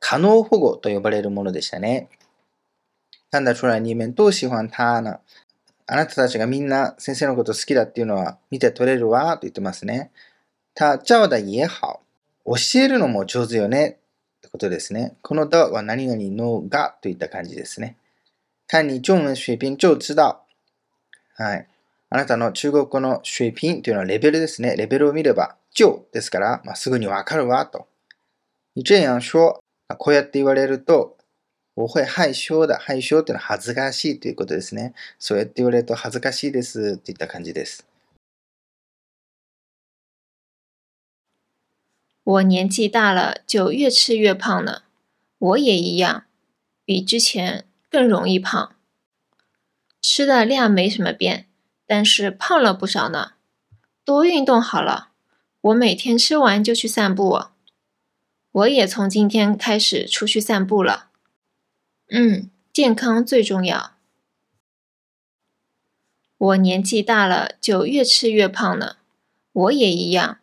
[0.00, 2.08] 可能保護と呼ばれるものでしたね。
[3.32, 5.20] 噛んだ出来に面都喜欢他な。
[5.86, 10.10] あなたたちがみんな先生のこと好きだっていうのは見て取れるわと言ってますね。
[10.74, 12.00] 他教的也好。
[12.44, 13.98] 教えるのも上手よね。
[14.56, 15.16] ことですね。
[15.20, 17.96] この的は何々のがといった感じですね。
[18.66, 20.40] 看你中文水平就知道。
[21.36, 21.68] はい。
[22.08, 24.74] あなたの中国語の水平というのはレベルですね。
[24.76, 27.86] レベルを見れば、就ですから、まあ、すぐにわかるわと。
[28.74, 29.60] 你这样说、
[29.98, 31.18] こうやって言われると、
[31.74, 32.78] 我会害羞だ。
[32.78, 34.94] 害羞というのは恥ずかしいということですね。
[35.18, 37.86] そうやって言われると恥ずかしいですといった感じです。
[42.26, 44.82] 我年纪大了，就越吃越胖呢。
[45.38, 46.24] 我也一样，
[46.84, 48.74] 比之前更容易胖。
[50.02, 51.46] 吃的量没什么变，
[51.86, 53.34] 但是胖了不少呢。
[54.04, 55.10] 多运动好了，
[55.60, 57.44] 我每天吃完就去散步。
[58.50, 61.10] 我也从今天开始出去散步了。
[62.10, 63.92] 嗯，健康最重要。
[66.36, 68.98] 我年纪大了，就越吃越胖了。
[69.52, 70.40] 我也一样，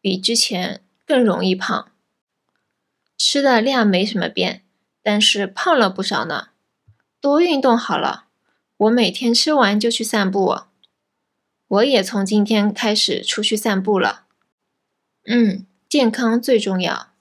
[0.00, 0.82] 比之前。
[1.07, 1.87] 更容易胖，
[3.17, 4.63] 吃的量没什么变，
[5.01, 6.49] 但是胖了不少呢。
[7.19, 8.25] 多运动好了，
[8.77, 10.63] 我每天吃完就去散步。
[11.67, 14.25] 我也从今天开始出去散步了。
[15.25, 17.13] 嗯，健康最重要。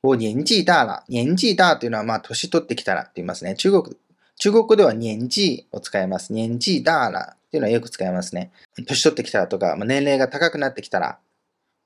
[0.00, 1.04] 我年紀大了。
[1.08, 3.54] 年紀大というのは、まあ、年取ってきたらって言いますね。
[3.54, 3.96] 中国、
[4.38, 6.32] 中国語では年紀を使います。
[6.32, 8.52] 年紀大了っていうのはよく使いますね。
[8.86, 11.18] 年取ってきたらとか、まあ、年齢が高くなってきたら。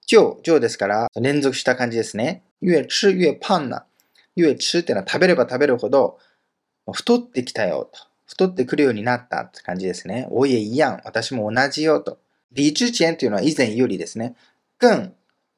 [0.06, 2.44] 上、上ですから、連続した感じですね。
[2.62, 3.86] 越吃越胖な。
[4.38, 6.20] 越吃ってのは食べれば食べるほど、
[6.91, 8.00] 太ってきたよと。
[8.26, 10.28] 太ってくるようになったって感じですね。
[10.30, 11.00] 我也一样。
[11.06, 12.20] 私も同じよと。
[12.54, 14.36] 比之前というのは以前よりですね。
[14.80, 15.13] 更、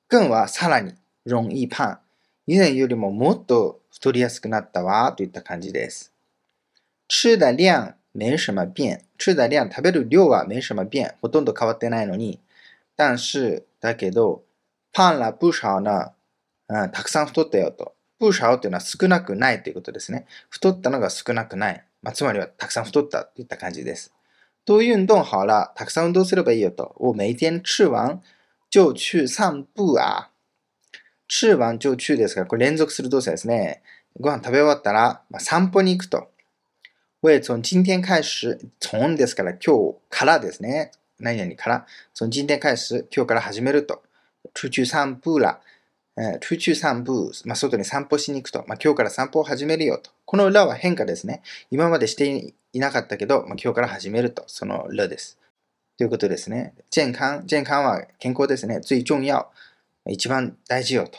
[0.10, 0.94] 更はさらに、
[1.26, 2.00] 容易胖。
[2.46, 6.14] 以前よりももっと太りやすくなったわといった感じです。
[7.10, 9.02] 吃的量没什么变。
[9.18, 11.16] 吃的量、食べる量は没什么变。
[11.22, 12.40] ほとんど変わってないのに。
[12.96, 14.44] 但是、だけど、
[14.94, 16.14] 胖了不少呢。
[16.70, 17.94] うん、たくさん太ったよと。
[18.20, 20.26] 不少っていうのは少なくないということですね。
[20.50, 21.84] 太ったのが少なくない。
[22.02, 24.14] まあ、つまりはたくさん太ったといった感じです。
[24.66, 25.72] 多運動好了。
[25.76, 26.96] たくさん運動すればいいよと。
[26.98, 28.22] 我每天吃完
[28.70, 30.32] 就去散步啊。
[31.28, 33.82] 吃完就去ですから、これ連続する動作ですね。
[34.20, 36.30] ご飯食べ終わったら、まあ、散歩に行くと。
[37.22, 40.92] 我也从今天開始、从ですから今日からですね。
[41.20, 41.86] 何々から。
[42.14, 44.04] 从今天開始、今日から始めると。
[44.54, 45.60] 出去散步了。
[46.18, 48.64] えー、出去散步、まあ、外に散歩しに行くと。
[48.68, 50.10] まあ、今日から散歩を始めるよと。
[50.26, 51.42] この裏は変化ですね。
[51.70, 54.44] 今までしていなかったけど、まあ、今日から始めると。
[54.48, 55.38] その裏です。
[55.98, 56.74] ということですね。
[56.92, 58.80] 健康、健康は健康ですね。
[58.84, 59.52] 最重要。
[60.08, 61.18] 一番大事よと。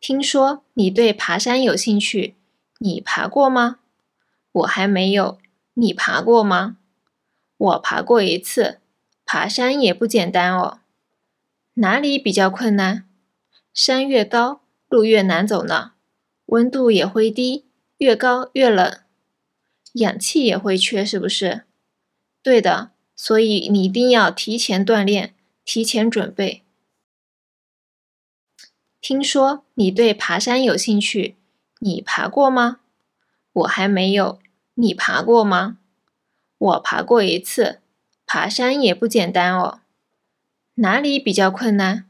[0.00, 2.34] 听说你对爬山有兴趣，
[2.78, 3.78] 你爬过吗？
[4.52, 5.38] 我还没有。
[5.78, 6.78] 你爬过吗？
[7.58, 8.80] 我爬过一次。
[9.26, 10.78] 爬山也不简单哦。
[11.74, 13.06] 哪里比较困难？
[13.74, 15.92] 山越高，路越难走呢。
[16.46, 17.66] 温度也会低，
[17.98, 19.00] 越高越冷，
[19.94, 21.64] 氧气也会缺，是不是？
[22.42, 25.34] 对的，所以你一定要提前锻炼，
[25.64, 26.62] 提前准备。
[29.00, 31.36] 听说你对爬山有兴趣，
[31.80, 32.80] 你爬过吗？
[33.52, 34.38] 我还没有。
[34.75, 35.77] 你爬过吗？
[36.57, 37.79] 我爬过一次。
[38.25, 39.81] 爬山也不简单哦。
[40.75, 42.05] 哪里比较困难？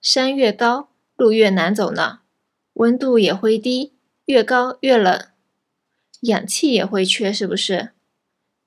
[0.00, 2.20] 山越高，路越难走呢。
[2.74, 3.94] 温度也会低，
[4.26, 5.26] 越高越冷，
[6.20, 7.90] 氧气也会缺，是不是？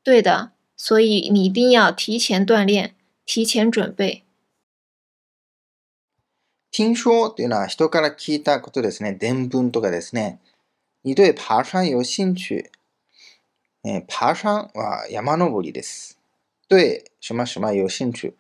[0.04, 2.94] 对的，所以你一定要提前锻炼，
[3.26, 4.24] 提前准备。
[6.72, 9.18] 听说というのは人から聞いたことですね。
[9.18, 10.40] 伝聞とかですね。
[11.04, 12.70] 你对爬山有興趣。
[13.89, 16.19] えー、爬山は山登りです。
[16.69, 18.35] 对什么什么有興趣？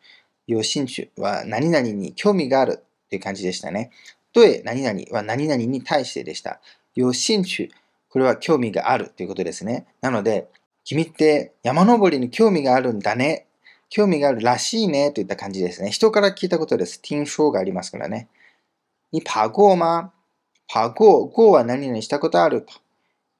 [0.48, 3.92] 有興趣は何々に興味があるっていう感じでしたね。
[4.32, 6.60] 对何々は何々に対してでした。
[6.96, 7.70] 有興趣。
[8.08, 9.86] これは興味があるということですね。
[10.00, 10.48] なので、
[10.82, 13.46] 君って山登りに興味があるんだね。
[13.88, 15.92] 興味があるらしいねといった感じですね。
[15.92, 17.00] 人から聞いたことです。
[17.00, 18.26] 听说がありますからね。
[19.12, 20.10] に爬过吗？
[20.68, 21.28] 爬过。
[21.28, 22.62] 过は何々したことある？
[22.62, 22.72] と。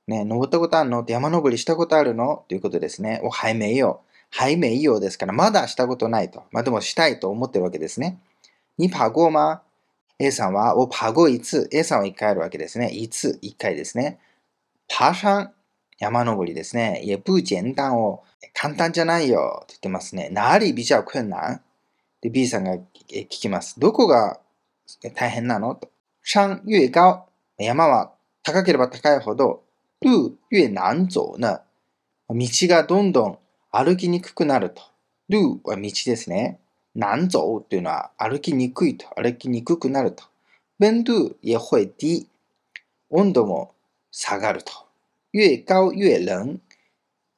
[0.06, 1.00] ね、登ったことあるの？
[1.00, 2.44] って山登りしたことあるの？
[2.48, 3.20] ということですね。
[3.24, 4.02] お、はいめよ。
[4.30, 6.44] はいめよですから、まだしたことないと。
[6.52, 8.18] まあでもしたいと思ってるわけですね。
[8.78, 9.62] に爬过吗
[10.18, 11.68] ?A さんは、お、爬过一次。
[11.76, 12.88] A さんは一回あるわけですね。
[12.90, 14.18] 一次、一回ですね。
[14.88, 15.52] 爬山、
[15.98, 17.02] 山登りですね。
[17.04, 20.28] 也不簡単を、簡単じゃないよって言ってますね。
[20.30, 21.60] 哪里比較困難？
[22.20, 23.78] で、B さんが聞きます。
[23.78, 24.38] どこが
[25.14, 25.74] 大変なの？
[25.74, 25.90] と。
[26.22, 27.26] 山越高。
[27.58, 29.62] 山は高ければ高いほど、
[30.06, 31.62] 路越難走呢。
[32.28, 32.36] 道
[32.68, 33.38] がどんどん
[33.72, 34.80] 歩きにくくなると。
[35.28, 36.60] 路は道ですね。
[36.94, 39.08] 難走というのは歩きにくいと。
[39.20, 40.22] 歩きにくくなると。
[40.80, 42.28] 温度也会低。
[43.10, 43.74] 温度も
[44.12, 44.72] 下がると。
[45.34, 46.60] 越高越冷。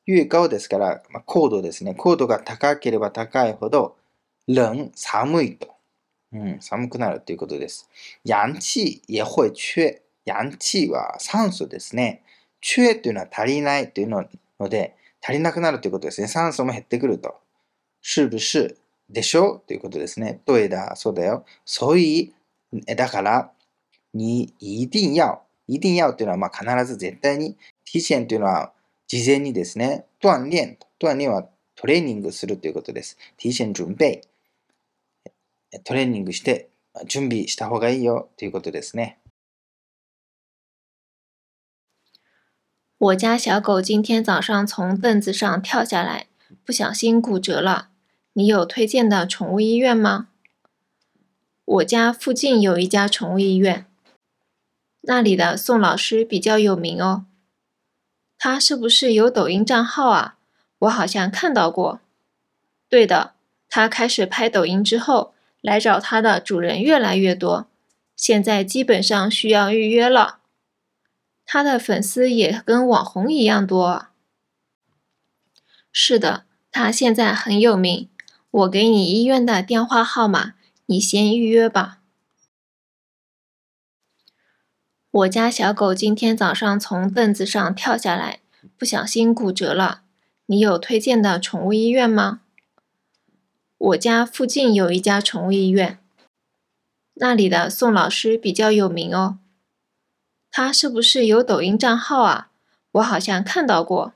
[0.07, 1.95] 越高ですから、まあ、高度ですね。
[1.95, 3.97] 高度が高ければ高いほど、
[4.47, 5.75] 冷、寒いと。
[6.35, 7.89] うん、寒くなるということです。
[8.25, 10.03] 氧气也会缺。
[10.27, 12.23] 氧气は酸素ですね。
[12.61, 16.29] 缺というのは足りないというので、足りなくなるということですね。
[16.29, 17.37] 酸素も減ってくると。
[18.03, 18.77] 是不是
[19.11, 19.63] でしょ？
[19.67, 20.41] ということですね。
[20.47, 21.45] 对だ、そうだよ。
[21.65, 22.33] 所以、
[22.97, 23.51] だから、
[24.15, 25.41] に、一定要。
[25.67, 27.57] 一定要というのはまあ必ず絶対に。
[27.85, 28.73] 提前というのは
[29.07, 30.07] 事前にですね。
[30.23, 30.79] 鍛錬。
[31.01, 33.17] 鍛錬はトレーニングするということです。
[33.41, 34.23] 提前準備。
[35.85, 36.69] トレーニングして
[37.07, 39.19] 準備した方がいいよということですね。
[42.99, 46.27] 我家小狗今天早上从凳子上跳下来，
[46.65, 47.91] 不小心骨折了。
[48.33, 50.27] 你有推荐的宠物医院吗？
[51.65, 53.87] 我家附近有一家宠物医院，
[55.03, 57.27] 那里的宋老师比较有名哦。
[58.37, 60.37] 他是不是有抖音账号啊？
[60.81, 62.01] 我好像看到过。
[62.89, 63.35] 对的，
[63.69, 67.69] 他开始拍抖音之后，来找他的主人越来越多，
[68.17, 70.39] 现在基本上需要预约了。
[71.51, 74.09] 他的粉丝也跟网红一样多。
[75.91, 78.11] 是的，他现在很有名。
[78.51, 80.53] 我给你医院的电话号码，
[80.85, 82.01] 你先预约吧。
[85.11, 88.41] 我家小狗今天早上从凳子上跳下来，
[88.77, 90.03] 不小心骨折了。
[90.45, 92.43] 你有推荐的宠物医院吗？
[93.79, 95.99] 我家附近有一家宠物医院，
[97.15, 99.39] 那里的宋老师比较有名哦。
[100.52, 102.50] 他是不是有抖音账号啊？
[102.92, 104.14] 我好像看到过。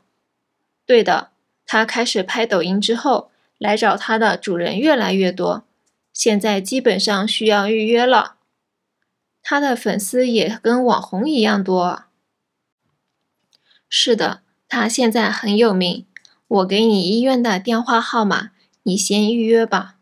[0.86, 1.32] 对的，
[1.65, 5.63] 他开始拍抖音之后，来找他的主人越来越多，
[6.13, 8.36] 现在基本上需要预约了。
[9.41, 12.03] 他的粉丝也跟网红一样多。
[13.89, 16.05] 是的，他现在很有名。
[16.47, 18.51] 我给你医院的电话号码，
[18.84, 19.95] 你先预约吧。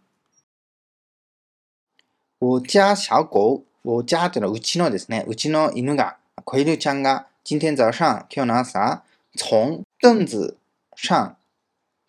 [2.38, 9.03] 我家小狗，我家というのはうちのですね、うちの犬が、 子犬ちゃんが、今天早上、今日の朝、
[9.36, 10.57] 从凳子
[10.97, 11.36] 上、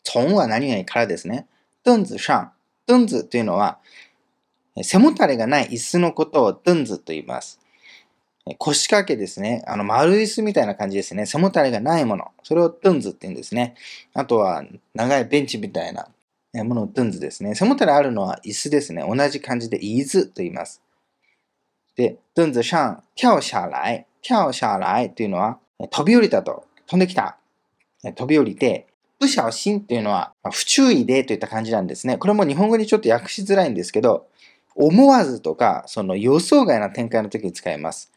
[0.04, 1.48] 从は何々からですね、
[1.84, 2.52] 凳子上、
[2.88, 3.80] 凳子というのは、
[4.84, 7.60] 背もたれがない椅子のことを凳子と言います。
[8.58, 9.64] 腰掛けですね。
[9.68, 11.26] あの、丸椅子みたいな感じですね。
[11.26, 12.32] 背もたれがないもの。
[12.44, 13.76] それをトンズって言うんですね。
[14.14, 14.64] あとは、
[14.96, 16.08] 長いベンチみたいな
[16.64, 17.54] ものをトンズですね。
[17.54, 19.04] 背もたれあるのは椅子ですね。
[19.08, 20.82] 同じ感じで椅子と言います。
[21.96, 25.60] で、凳子上、跳下来、跳下来というのは、
[25.90, 26.66] 飛び降りたと。
[26.88, 27.38] 飛んできた。
[28.04, 28.88] 飛び降りて、
[29.20, 32.18] 不小心というのは、不注意でといった感じなんですね。
[32.18, 34.28] これも日本語にちょっと訳しづらいんですけど、
[34.76, 38.12] 思わずとか、その予想外な展開の時に使います。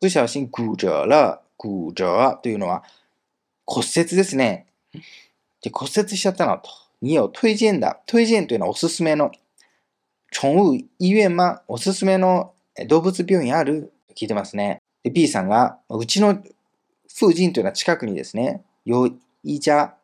[0.00, 1.40] 不小心骨折了。
[1.58, 1.94] 骨折
[2.42, 2.82] というのは
[3.64, 4.66] 骨折ですね。
[5.62, 6.68] で骨折しちゃったのと。
[7.00, 8.00] 你有推薦だ。
[8.08, 9.30] 推薦というのはおすすめの。
[10.32, 12.52] 寵物医院はおすすめの
[12.88, 13.92] 動物病院ある？
[14.16, 14.81] 聞いてますね。
[15.02, 16.42] で、B さんが、うちの
[17.08, 19.10] 附近というのは近くにですね、よ、
[19.44, 19.94] いじゃ、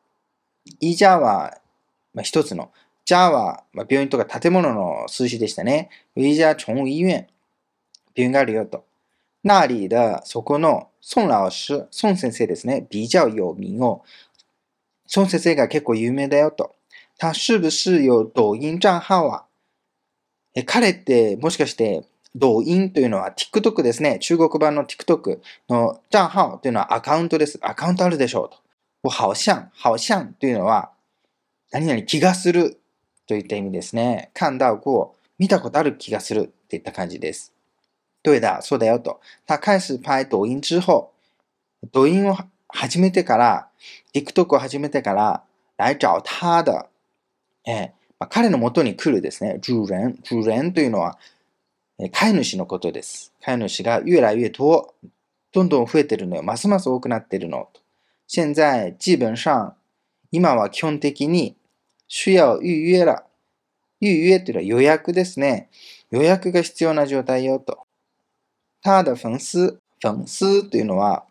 [0.80, 1.59] いじゃは、
[2.14, 2.70] まあ、一つの、
[3.05, 5.90] じゃは、まあ、病院とか建物の数字でしたね。
[6.16, 7.26] いじゃ寵物医院、
[8.14, 8.84] 病院があるよと。
[9.44, 14.03] 那里的そこの孫老師、孫先生ですね、比較有名を、
[15.14, 16.74] 孫先生が結構有名だよと。
[17.18, 19.49] 他是不是有抖音账号は
[20.55, 24.18] え彼ってもしかして抖音というのは TikTok ですね。
[24.18, 27.58] 中国版の TikTok の账号というのはアカウントです。
[27.62, 28.58] アカウントあるでしょうと。
[29.02, 30.90] 我好像、好像というのは
[31.70, 32.80] 何々気がする
[33.26, 34.30] といった意味ですね。
[34.34, 37.52] 看到過、見たことある気がするっていった感じです。
[38.22, 39.20] 对だ、そうだよと。
[39.46, 41.12] 他開始拍抖音之後、
[41.92, 42.36] 抖音を
[42.68, 43.68] 始めてから、
[44.14, 45.44] TikTok を始めてから、
[45.76, 46.86] 来找他的、
[47.66, 50.18] えーまあ、彼の元に来るですね、主人。
[50.24, 51.18] 主人というのは、
[52.12, 53.32] 飼い主のことです。
[53.42, 54.94] 飼い主が越来越多、
[55.53, 56.44] どんどん増えてるのよ。
[56.44, 57.68] ますます多くなってるの。
[58.28, 59.74] 現在、基本上、
[60.30, 61.57] 今は基本的に、
[62.09, 63.24] 需要預約了。
[64.01, 65.70] 預約というのは予約ですね。
[66.11, 67.80] 予約が必要な状態よと。
[68.80, 71.24] 他的粉丝、粉丝というのは、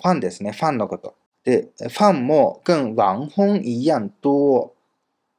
[0.00, 0.52] ファンですね。
[0.52, 1.14] ファンのこと。
[1.44, 4.72] で、ファンも跟網紅一样多。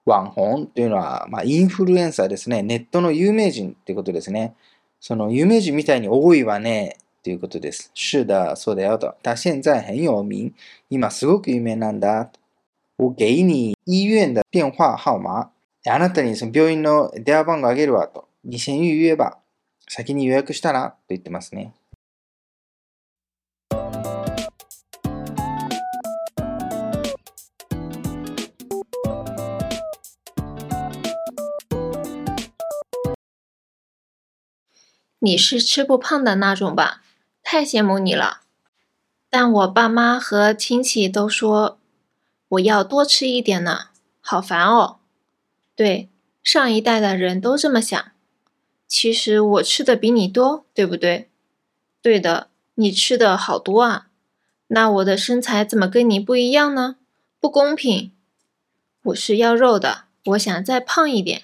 [0.05, 2.61] 網紅というのは、まあ、インフルエンサーですね。
[2.61, 4.55] ネットの有名人ってことですね。
[4.99, 6.97] その有名人みたいに多いわね。
[7.23, 7.89] ということです。
[7.95, 9.15] 是的、そうだよと。
[9.23, 10.53] 他現在很有名。
[10.89, 12.29] 今すごく有名なんだ。
[12.97, 15.49] 我给你医院的電話号碼。
[15.85, 18.27] あなたにその病院の電話番号あげるわと。
[18.43, 19.39] 你先预约吧。
[19.87, 21.73] 先に予約したらと言ってますね。
[35.25, 37.01] 你是吃不胖的那种吧？
[37.41, 38.41] 太羡慕你了。
[39.29, 41.79] 但我爸妈和亲戚都说
[42.49, 43.85] 我要多吃一点呢，
[44.19, 44.97] 好烦哦。
[45.77, 46.09] 对，
[46.43, 48.11] 上一代的人都这么想。
[48.85, 51.29] 其实我吃的比你多，对不对？
[52.01, 54.07] 对的，你吃的好多啊。
[54.67, 56.97] 那我的身材怎么跟你不一样呢？
[57.39, 58.11] 不公平。
[59.03, 61.43] 我是要肉的，我想再胖一点。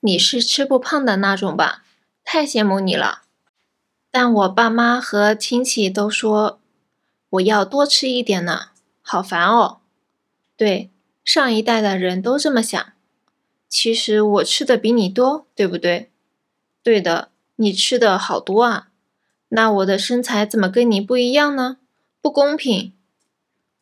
[0.00, 1.84] 你是吃不胖的那种吧？
[2.24, 3.22] 太羡慕你了。
[4.10, 6.60] 但我爸妈和亲戚都说
[7.30, 8.68] 我要多吃一点呢，
[9.02, 9.80] 好烦哦。
[10.56, 10.90] 对，
[11.24, 12.92] 上一代的人都这么想。
[13.68, 16.10] 其实我吃的比你多，对不对？
[16.82, 18.88] 对的，你吃的好多啊。
[19.50, 21.76] 那我的身材怎么跟你不一样呢？
[22.22, 22.94] 不公平。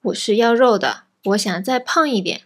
[0.03, 2.43] 我是要肉的，我想再胖一点。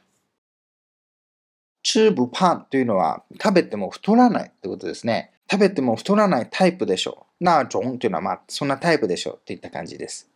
[1.83, 5.33] 吃不胖というのは食べても太らないってことですね。
[5.51, 7.45] 食べても太らないタイプでしょう。
[7.45, 10.29] 那种というのはまあそんなタイプでしょうっていった感じです。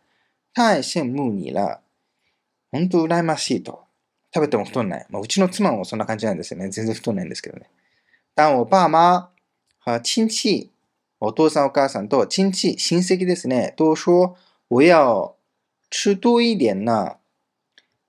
[0.53, 1.79] 太羡慕你了。
[2.71, 3.85] 本当羨ましいと。
[4.33, 5.05] 食べても太んない。
[5.09, 6.69] まあ、うちの妻もそんな感じなんですよね。
[6.69, 7.69] 全然太んないんですけどね。
[8.35, 9.29] 但我爸妈
[9.85, 10.71] 和亲戚、
[11.21, 13.73] お父さんお母さんと親戚、親戚ですね。
[13.77, 14.35] 都说
[14.67, 15.37] 我要
[15.89, 17.17] 吃多一点な。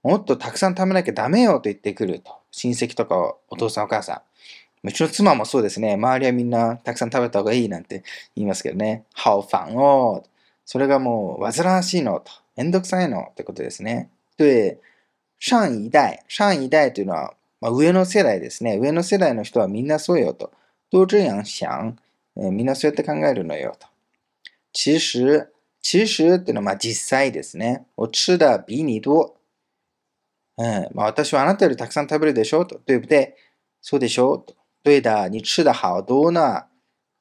[0.02, 2.32] もっとたくさん食べなきゃダメよと言ってくると。
[2.56, 4.22] 親戚とかお父さんお母さ
[4.82, 4.88] ん。
[4.88, 5.94] うちの妻もそうですね。
[5.94, 8.02] 周りはみんなたくさん食べた方がいいなんて
[8.34, 9.04] 言いますけどね。
[9.12, 10.24] ハオファンを。
[10.64, 12.32] それがもう煩わしいのと。
[12.56, 14.10] めんどくさいのってことですね。
[14.38, 14.78] 对、
[15.38, 18.78] 上一代、上一代というのは、まあ、上の世代ですね。
[18.78, 20.50] 上の世代の人はみんなそうよと。
[20.90, 21.94] 都这样想、
[22.36, 23.86] えー、みんなそうやって考えるのよと。
[24.72, 25.50] 其实、
[25.82, 27.84] 其实っていうのはまあ実際ですね。
[27.96, 29.35] 我吃的比你多。
[30.58, 32.78] うん、まあ、私はあなたよりたくさん食べるでしょと。
[32.86, 33.34] 对不对
[33.82, 34.54] そうでしょと。
[34.82, 36.64] 对的、你吃的好多呢。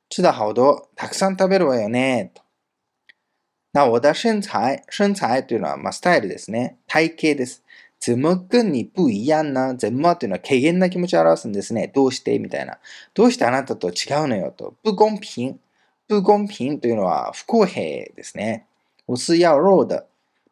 [0.09, 0.87] 吃的好多。
[0.95, 2.31] たくさん食べるわよね。
[2.33, 2.41] と。
[3.73, 6.77] 那我的身材、身材というのは、まあ、スタイルですね。
[6.87, 7.61] 体型です。
[7.99, 10.15] 怎么跟你不一样な怎么？
[10.15, 11.91] というのは軽減な気持ちを表すんですね。
[11.93, 12.37] どうして？
[12.39, 12.77] みたいな。
[13.13, 13.91] どうしてあなたと違
[14.23, 14.51] うのよ？
[14.51, 14.75] と。
[14.83, 15.55] 不公平。
[16.07, 17.81] 不公平というのは不公平
[18.13, 18.67] ですね。
[19.07, 20.05] 我是要肉的。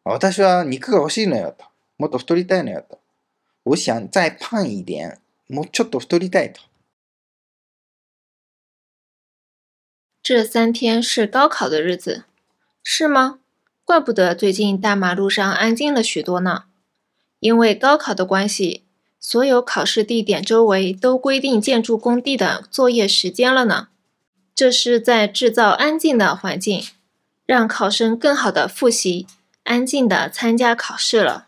[0.04, 1.64] 私は肉が欲しいのよと。
[1.97, 2.99] もっと太りたいのよと。
[3.63, 5.19] 我想再胖一点。
[5.49, 6.61] もうちょっと太りたいと。
[10.21, 12.23] 这三天是高考的日子。
[12.83, 13.39] 是吗？
[13.83, 16.65] 怪不得最近大马路上安静了许多呢。
[17.39, 18.85] 因为高考的关系，
[19.19, 23.89] 所有考试地点周围都规定建筑工地的作业时间了呢。
[24.53, 26.83] 这是在制造安静的环境，
[27.45, 29.25] 让考生更好的复习，
[29.63, 31.47] 安静的参加考试了。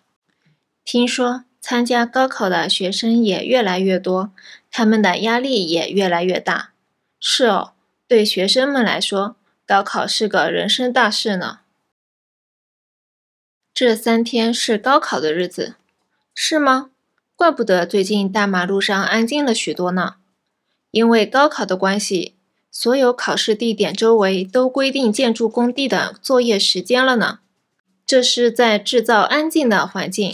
[0.86, 4.30] 听说参加高考的学生也越来越多，
[4.70, 6.70] 他们的压力也越来越大。
[7.18, 7.72] 是哦，
[8.06, 9.34] 对学生们来说。
[9.66, 11.58] 高考是个人生大事呢。
[13.74, 15.74] 这三天是高考的日子，
[16.32, 16.90] 是吗？
[17.34, 20.14] 怪不得最近大马路上安静了许多呢。
[20.92, 22.36] 因为高考的关系，
[22.70, 27.40] 所有考试地点周围都规定建筑工地的作业时间了呢。
[28.06, 30.32] 这是在制造安静的环境，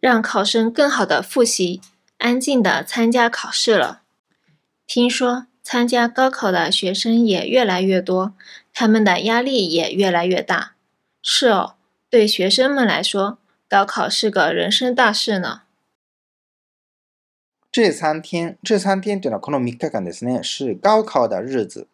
[0.00, 1.80] 让考生更好的复习，
[2.18, 4.02] 安静的参加考试了。
[4.86, 5.46] 听说。
[5.66, 8.34] 参加高考的学生也越来越多，
[8.74, 10.74] 他们的压力也越来越大。
[11.22, 11.76] 是哦，
[12.10, 15.62] 对学生们来说，高考是个人生大事呢。
[17.72, 20.42] 这三天，这三天というのはこの三日間ですね。
[20.42, 21.86] 是高考的日子。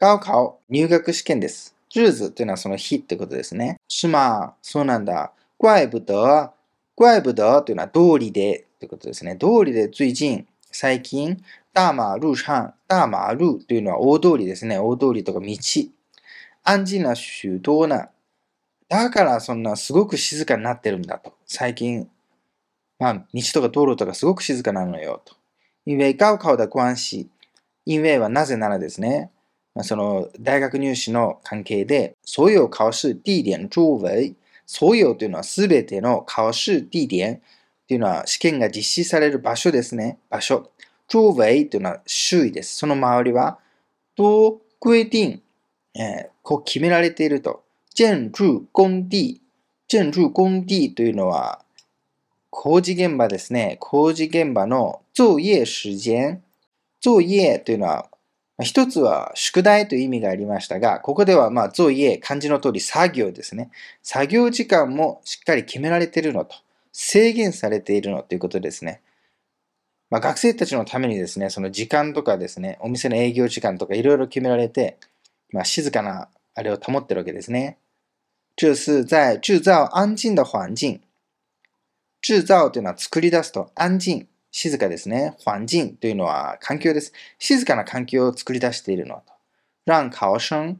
[0.00, 1.72] 高考入学試験です。
[1.88, 3.76] 日子というのはその日ってことですね。
[3.88, 4.54] 是吗？
[4.60, 5.30] そうなんだ。
[5.56, 6.50] 怪不得、
[6.99, 9.35] 怪不得というのは道理でってことですね。
[9.35, 11.41] 道理で最近、最近、
[11.73, 14.77] 大馬路上、大馬路というのは大通りですね。
[14.77, 15.47] 大通りとか道。
[16.63, 18.09] 安静な周到な。
[18.89, 21.33] だからそんなすごく静かになってるんだと。
[21.45, 22.09] 最近、
[22.99, 25.35] まあ、道とか道路とかすごく静かなのよと。
[25.85, 27.27] 因为高考的关系。
[27.85, 29.31] 因为はなぜならですね。
[29.73, 34.35] まその大学入試の関係で、所有考試地点周围、
[34.71, 37.41] 所有というのはすべての考試地点
[37.87, 40.19] というのは試験が実施される場所ですね。
[40.29, 40.69] 場所。
[41.07, 42.77] 周围というのは周囲です。
[42.77, 43.57] その周りは、
[44.15, 45.41] 都规定、
[45.95, 47.63] えー、こう決められていると。
[47.95, 49.41] 建築工地、
[49.87, 51.65] 建築工地というのは、
[52.51, 53.77] 工事現場ですね。
[53.79, 56.43] 工事現場の作業時間。
[57.01, 58.07] 作業というのは、
[58.63, 63.71] 一つは宿題という意味がありましたが、ここではまあ作業、漢字の通り作業ですね。
[64.03, 66.55] 作業時間もしっかり決められているのと、
[66.91, 69.01] 制限されているのということですね。
[70.09, 74.97] まあ、学生たちのためにですね、その時間とかですね、お店の営業時間とかいろいろ決められて、
[75.51, 77.77] まあ、静かなあれを保ってるわけですね。
[78.55, 80.99] 这是在制造安静的環境。
[82.21, 85.35] 制造というのは作り出すと安静、静かですね。
[85.45, 87.13] 環境というのは環境です。
[87.37, 89.33] 静かな環境を作り出しているのと。
[89.85, 90.77] 让考生、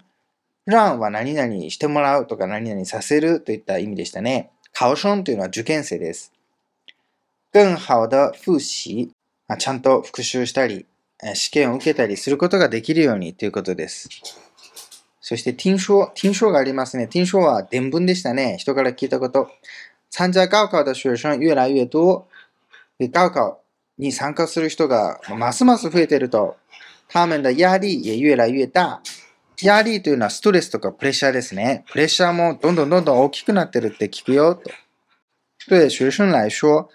[0.65, 4.51] 让は何々してもらうとか何々させるといった意味でしたね。
[4.77, 6.31] 考生というのは受験生です。
[7.51, 9.09] 更好的复習。
[9.57, 10.85] ちゃんと復習したり、
[11.33, 14.09] 試験を受けたりすることができるようにということです。
[15.21, 17.07] そして、听说、听说がありますね。
[17.07, 18.57] 听说は伝聞でしたね。
[18.59, 19.49] 人から聞いたこと。
[20.11, 22.27] 参加高考的学生越来越多。
[23.11, 23.58] 高考
[23.99, 26.57] に参加する人がますます増えてると。
[27.11, 29.01] 他们的压力也越来越大。
[29.61, 31.83] 压力というのはストレスとかプレッシャーですね。
[31.91, 34.71] プレッシャーもどんどんどんどん大きくなってるって聞くよと。
[35.67, 36.89] 对学生来说、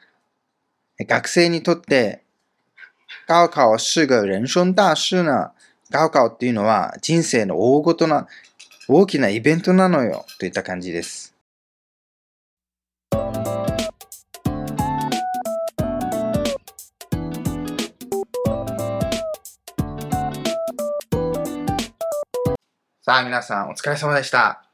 [0.99, 2.23] 学生にとって
[3.27, 5.53] 高考是个人生大事な。
[5.91, 8.27] 高考っていうのは人生の大ごとな、
[8.89, 10.25] 大きなイベントなのよ。
[10.39, 11.34] といった感じです。
[23.07, 24.65] さあ皆さんお疲れ様でした。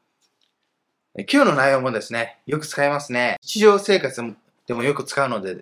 [1.17, 3.39] 今日の内容もですね、よく使いますね。
[3.43, 4.23] 日常生活
[4.69, 5.59] でもよく使うので、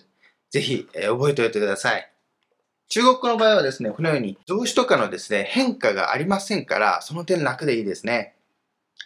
[0.51, 2.13] ぜひ、え覚えておいてください。
[2.91, 8.35] 中国語の場合はですね、このように動詞とかのですね、変化がありませんから、その点楽でいいですね。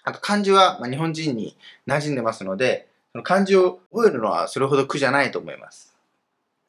[0.03, 1.57] あと漢字は、ま、日本人に
[1.87, 5.95] 馴染んでますので、その漢字を覚えるのはそれほど苦じゃないと思います。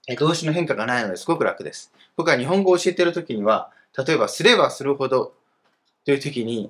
[0.08, 1.92] え動詞の変化がないのですごく楽です。
[2.16, 5.34] 僕は日本語を教えているときには、例えばすればするほど
[6.06, 6.70] というときに、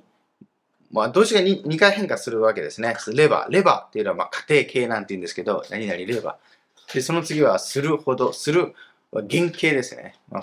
[0.94, 2.96] まあ、動詞が 2, 2回変化するわけですね。
[3.12, 6.94] レバー、レバーっていうのはまあ家庭形なんて言うんですけど、何々レバー。
[6.94, 8.74] で、その次はするほど、する
[9.10, 10.14] は原型ですね。
[10.30, 10.42] まあ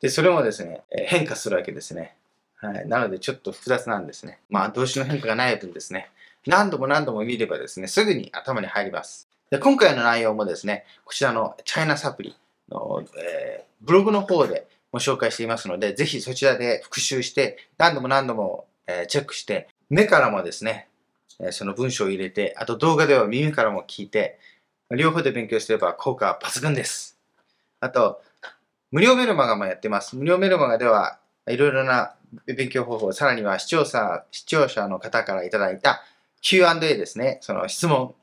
[0.00, 2.16] で、それもですね、え変化するわけですね。
[2.56, 2.88] はい。
[2.88, 4.40] なので、ちょっと複雑なんですね。
[4.48, 6.10] まあ、動詞の変化がない分ですね、
[6.46, 9.28] 何度も何度も見ればですね、すぐに頭に入ります。
[9.50, 12.36] で今回の内容もですね、こちらのチャイナサプリ
[12.70, 20.88] の、えーブログの方でご紹介していますので、ぜひそちらで復習して、何度も何度も、えチェックして、目からもですね、
[21.40, 24.38] えその文章を入れて、あと動画では耳からも聞いて、
[24.96, 27.18] 両方で勉強すれば効果は抜群です。
[27.80, 28.20] あと、
[28.90, 30.16] 無料メルマガもやってます。
[30.16, 32.14] 無料メルマガでは、いろいろな
[32.46, 36.02] 勉強方法、さらには視聴者視聴者の方からいただいた
[36.42, 38.14] Q&A ですね、その質問。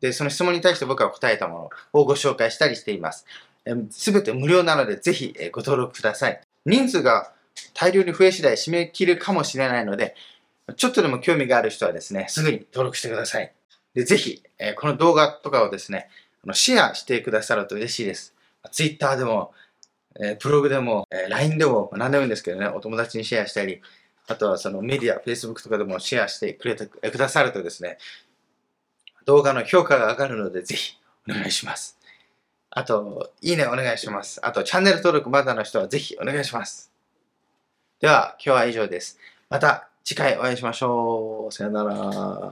[0.00, 3.26] で、その質問に対して僕が答えたものをご紹介したりしています。
[3.90, 6.40] すべて無料なので、ぜひえご登録ください。
[6.66, 7.33] 人数が
[7.74, 10.14] 大量に増え次第締め切るかもしれないので、
[10.76, 13.52] ちょっとでも興味がある人はですね、すぐに登録してください。
[13.94, 16.08] で、ぜひ、えーこの動画とかをですね、
[16.42, 18.34] あのシェアしてくださると嬉しいです。
[18.70, 19.52] Twitter でも、
[20.20, 23.82] えーブログでも、えー LINE でも、何でもいいんですけどね、お友達にシェアしたり、
[24.26, 27.98] あとはそのメディア、Facebook とかでもシェアしてくれてくださるとですね、
[29.26, 30.96] 動画の評価が上がるので、ぜひ
[31.28, 31.98] お願いします。
[32.70, 34.40] あと、いいねお願いします。
[34.44, 36.93] あと、チャンネル登録まだの人はぜひお願いします。
[38.04, 39.18] では、今日は以上です。
[39.48, 41.52] また次回お会いしましょう。
[41.52, 42.50] さよなら。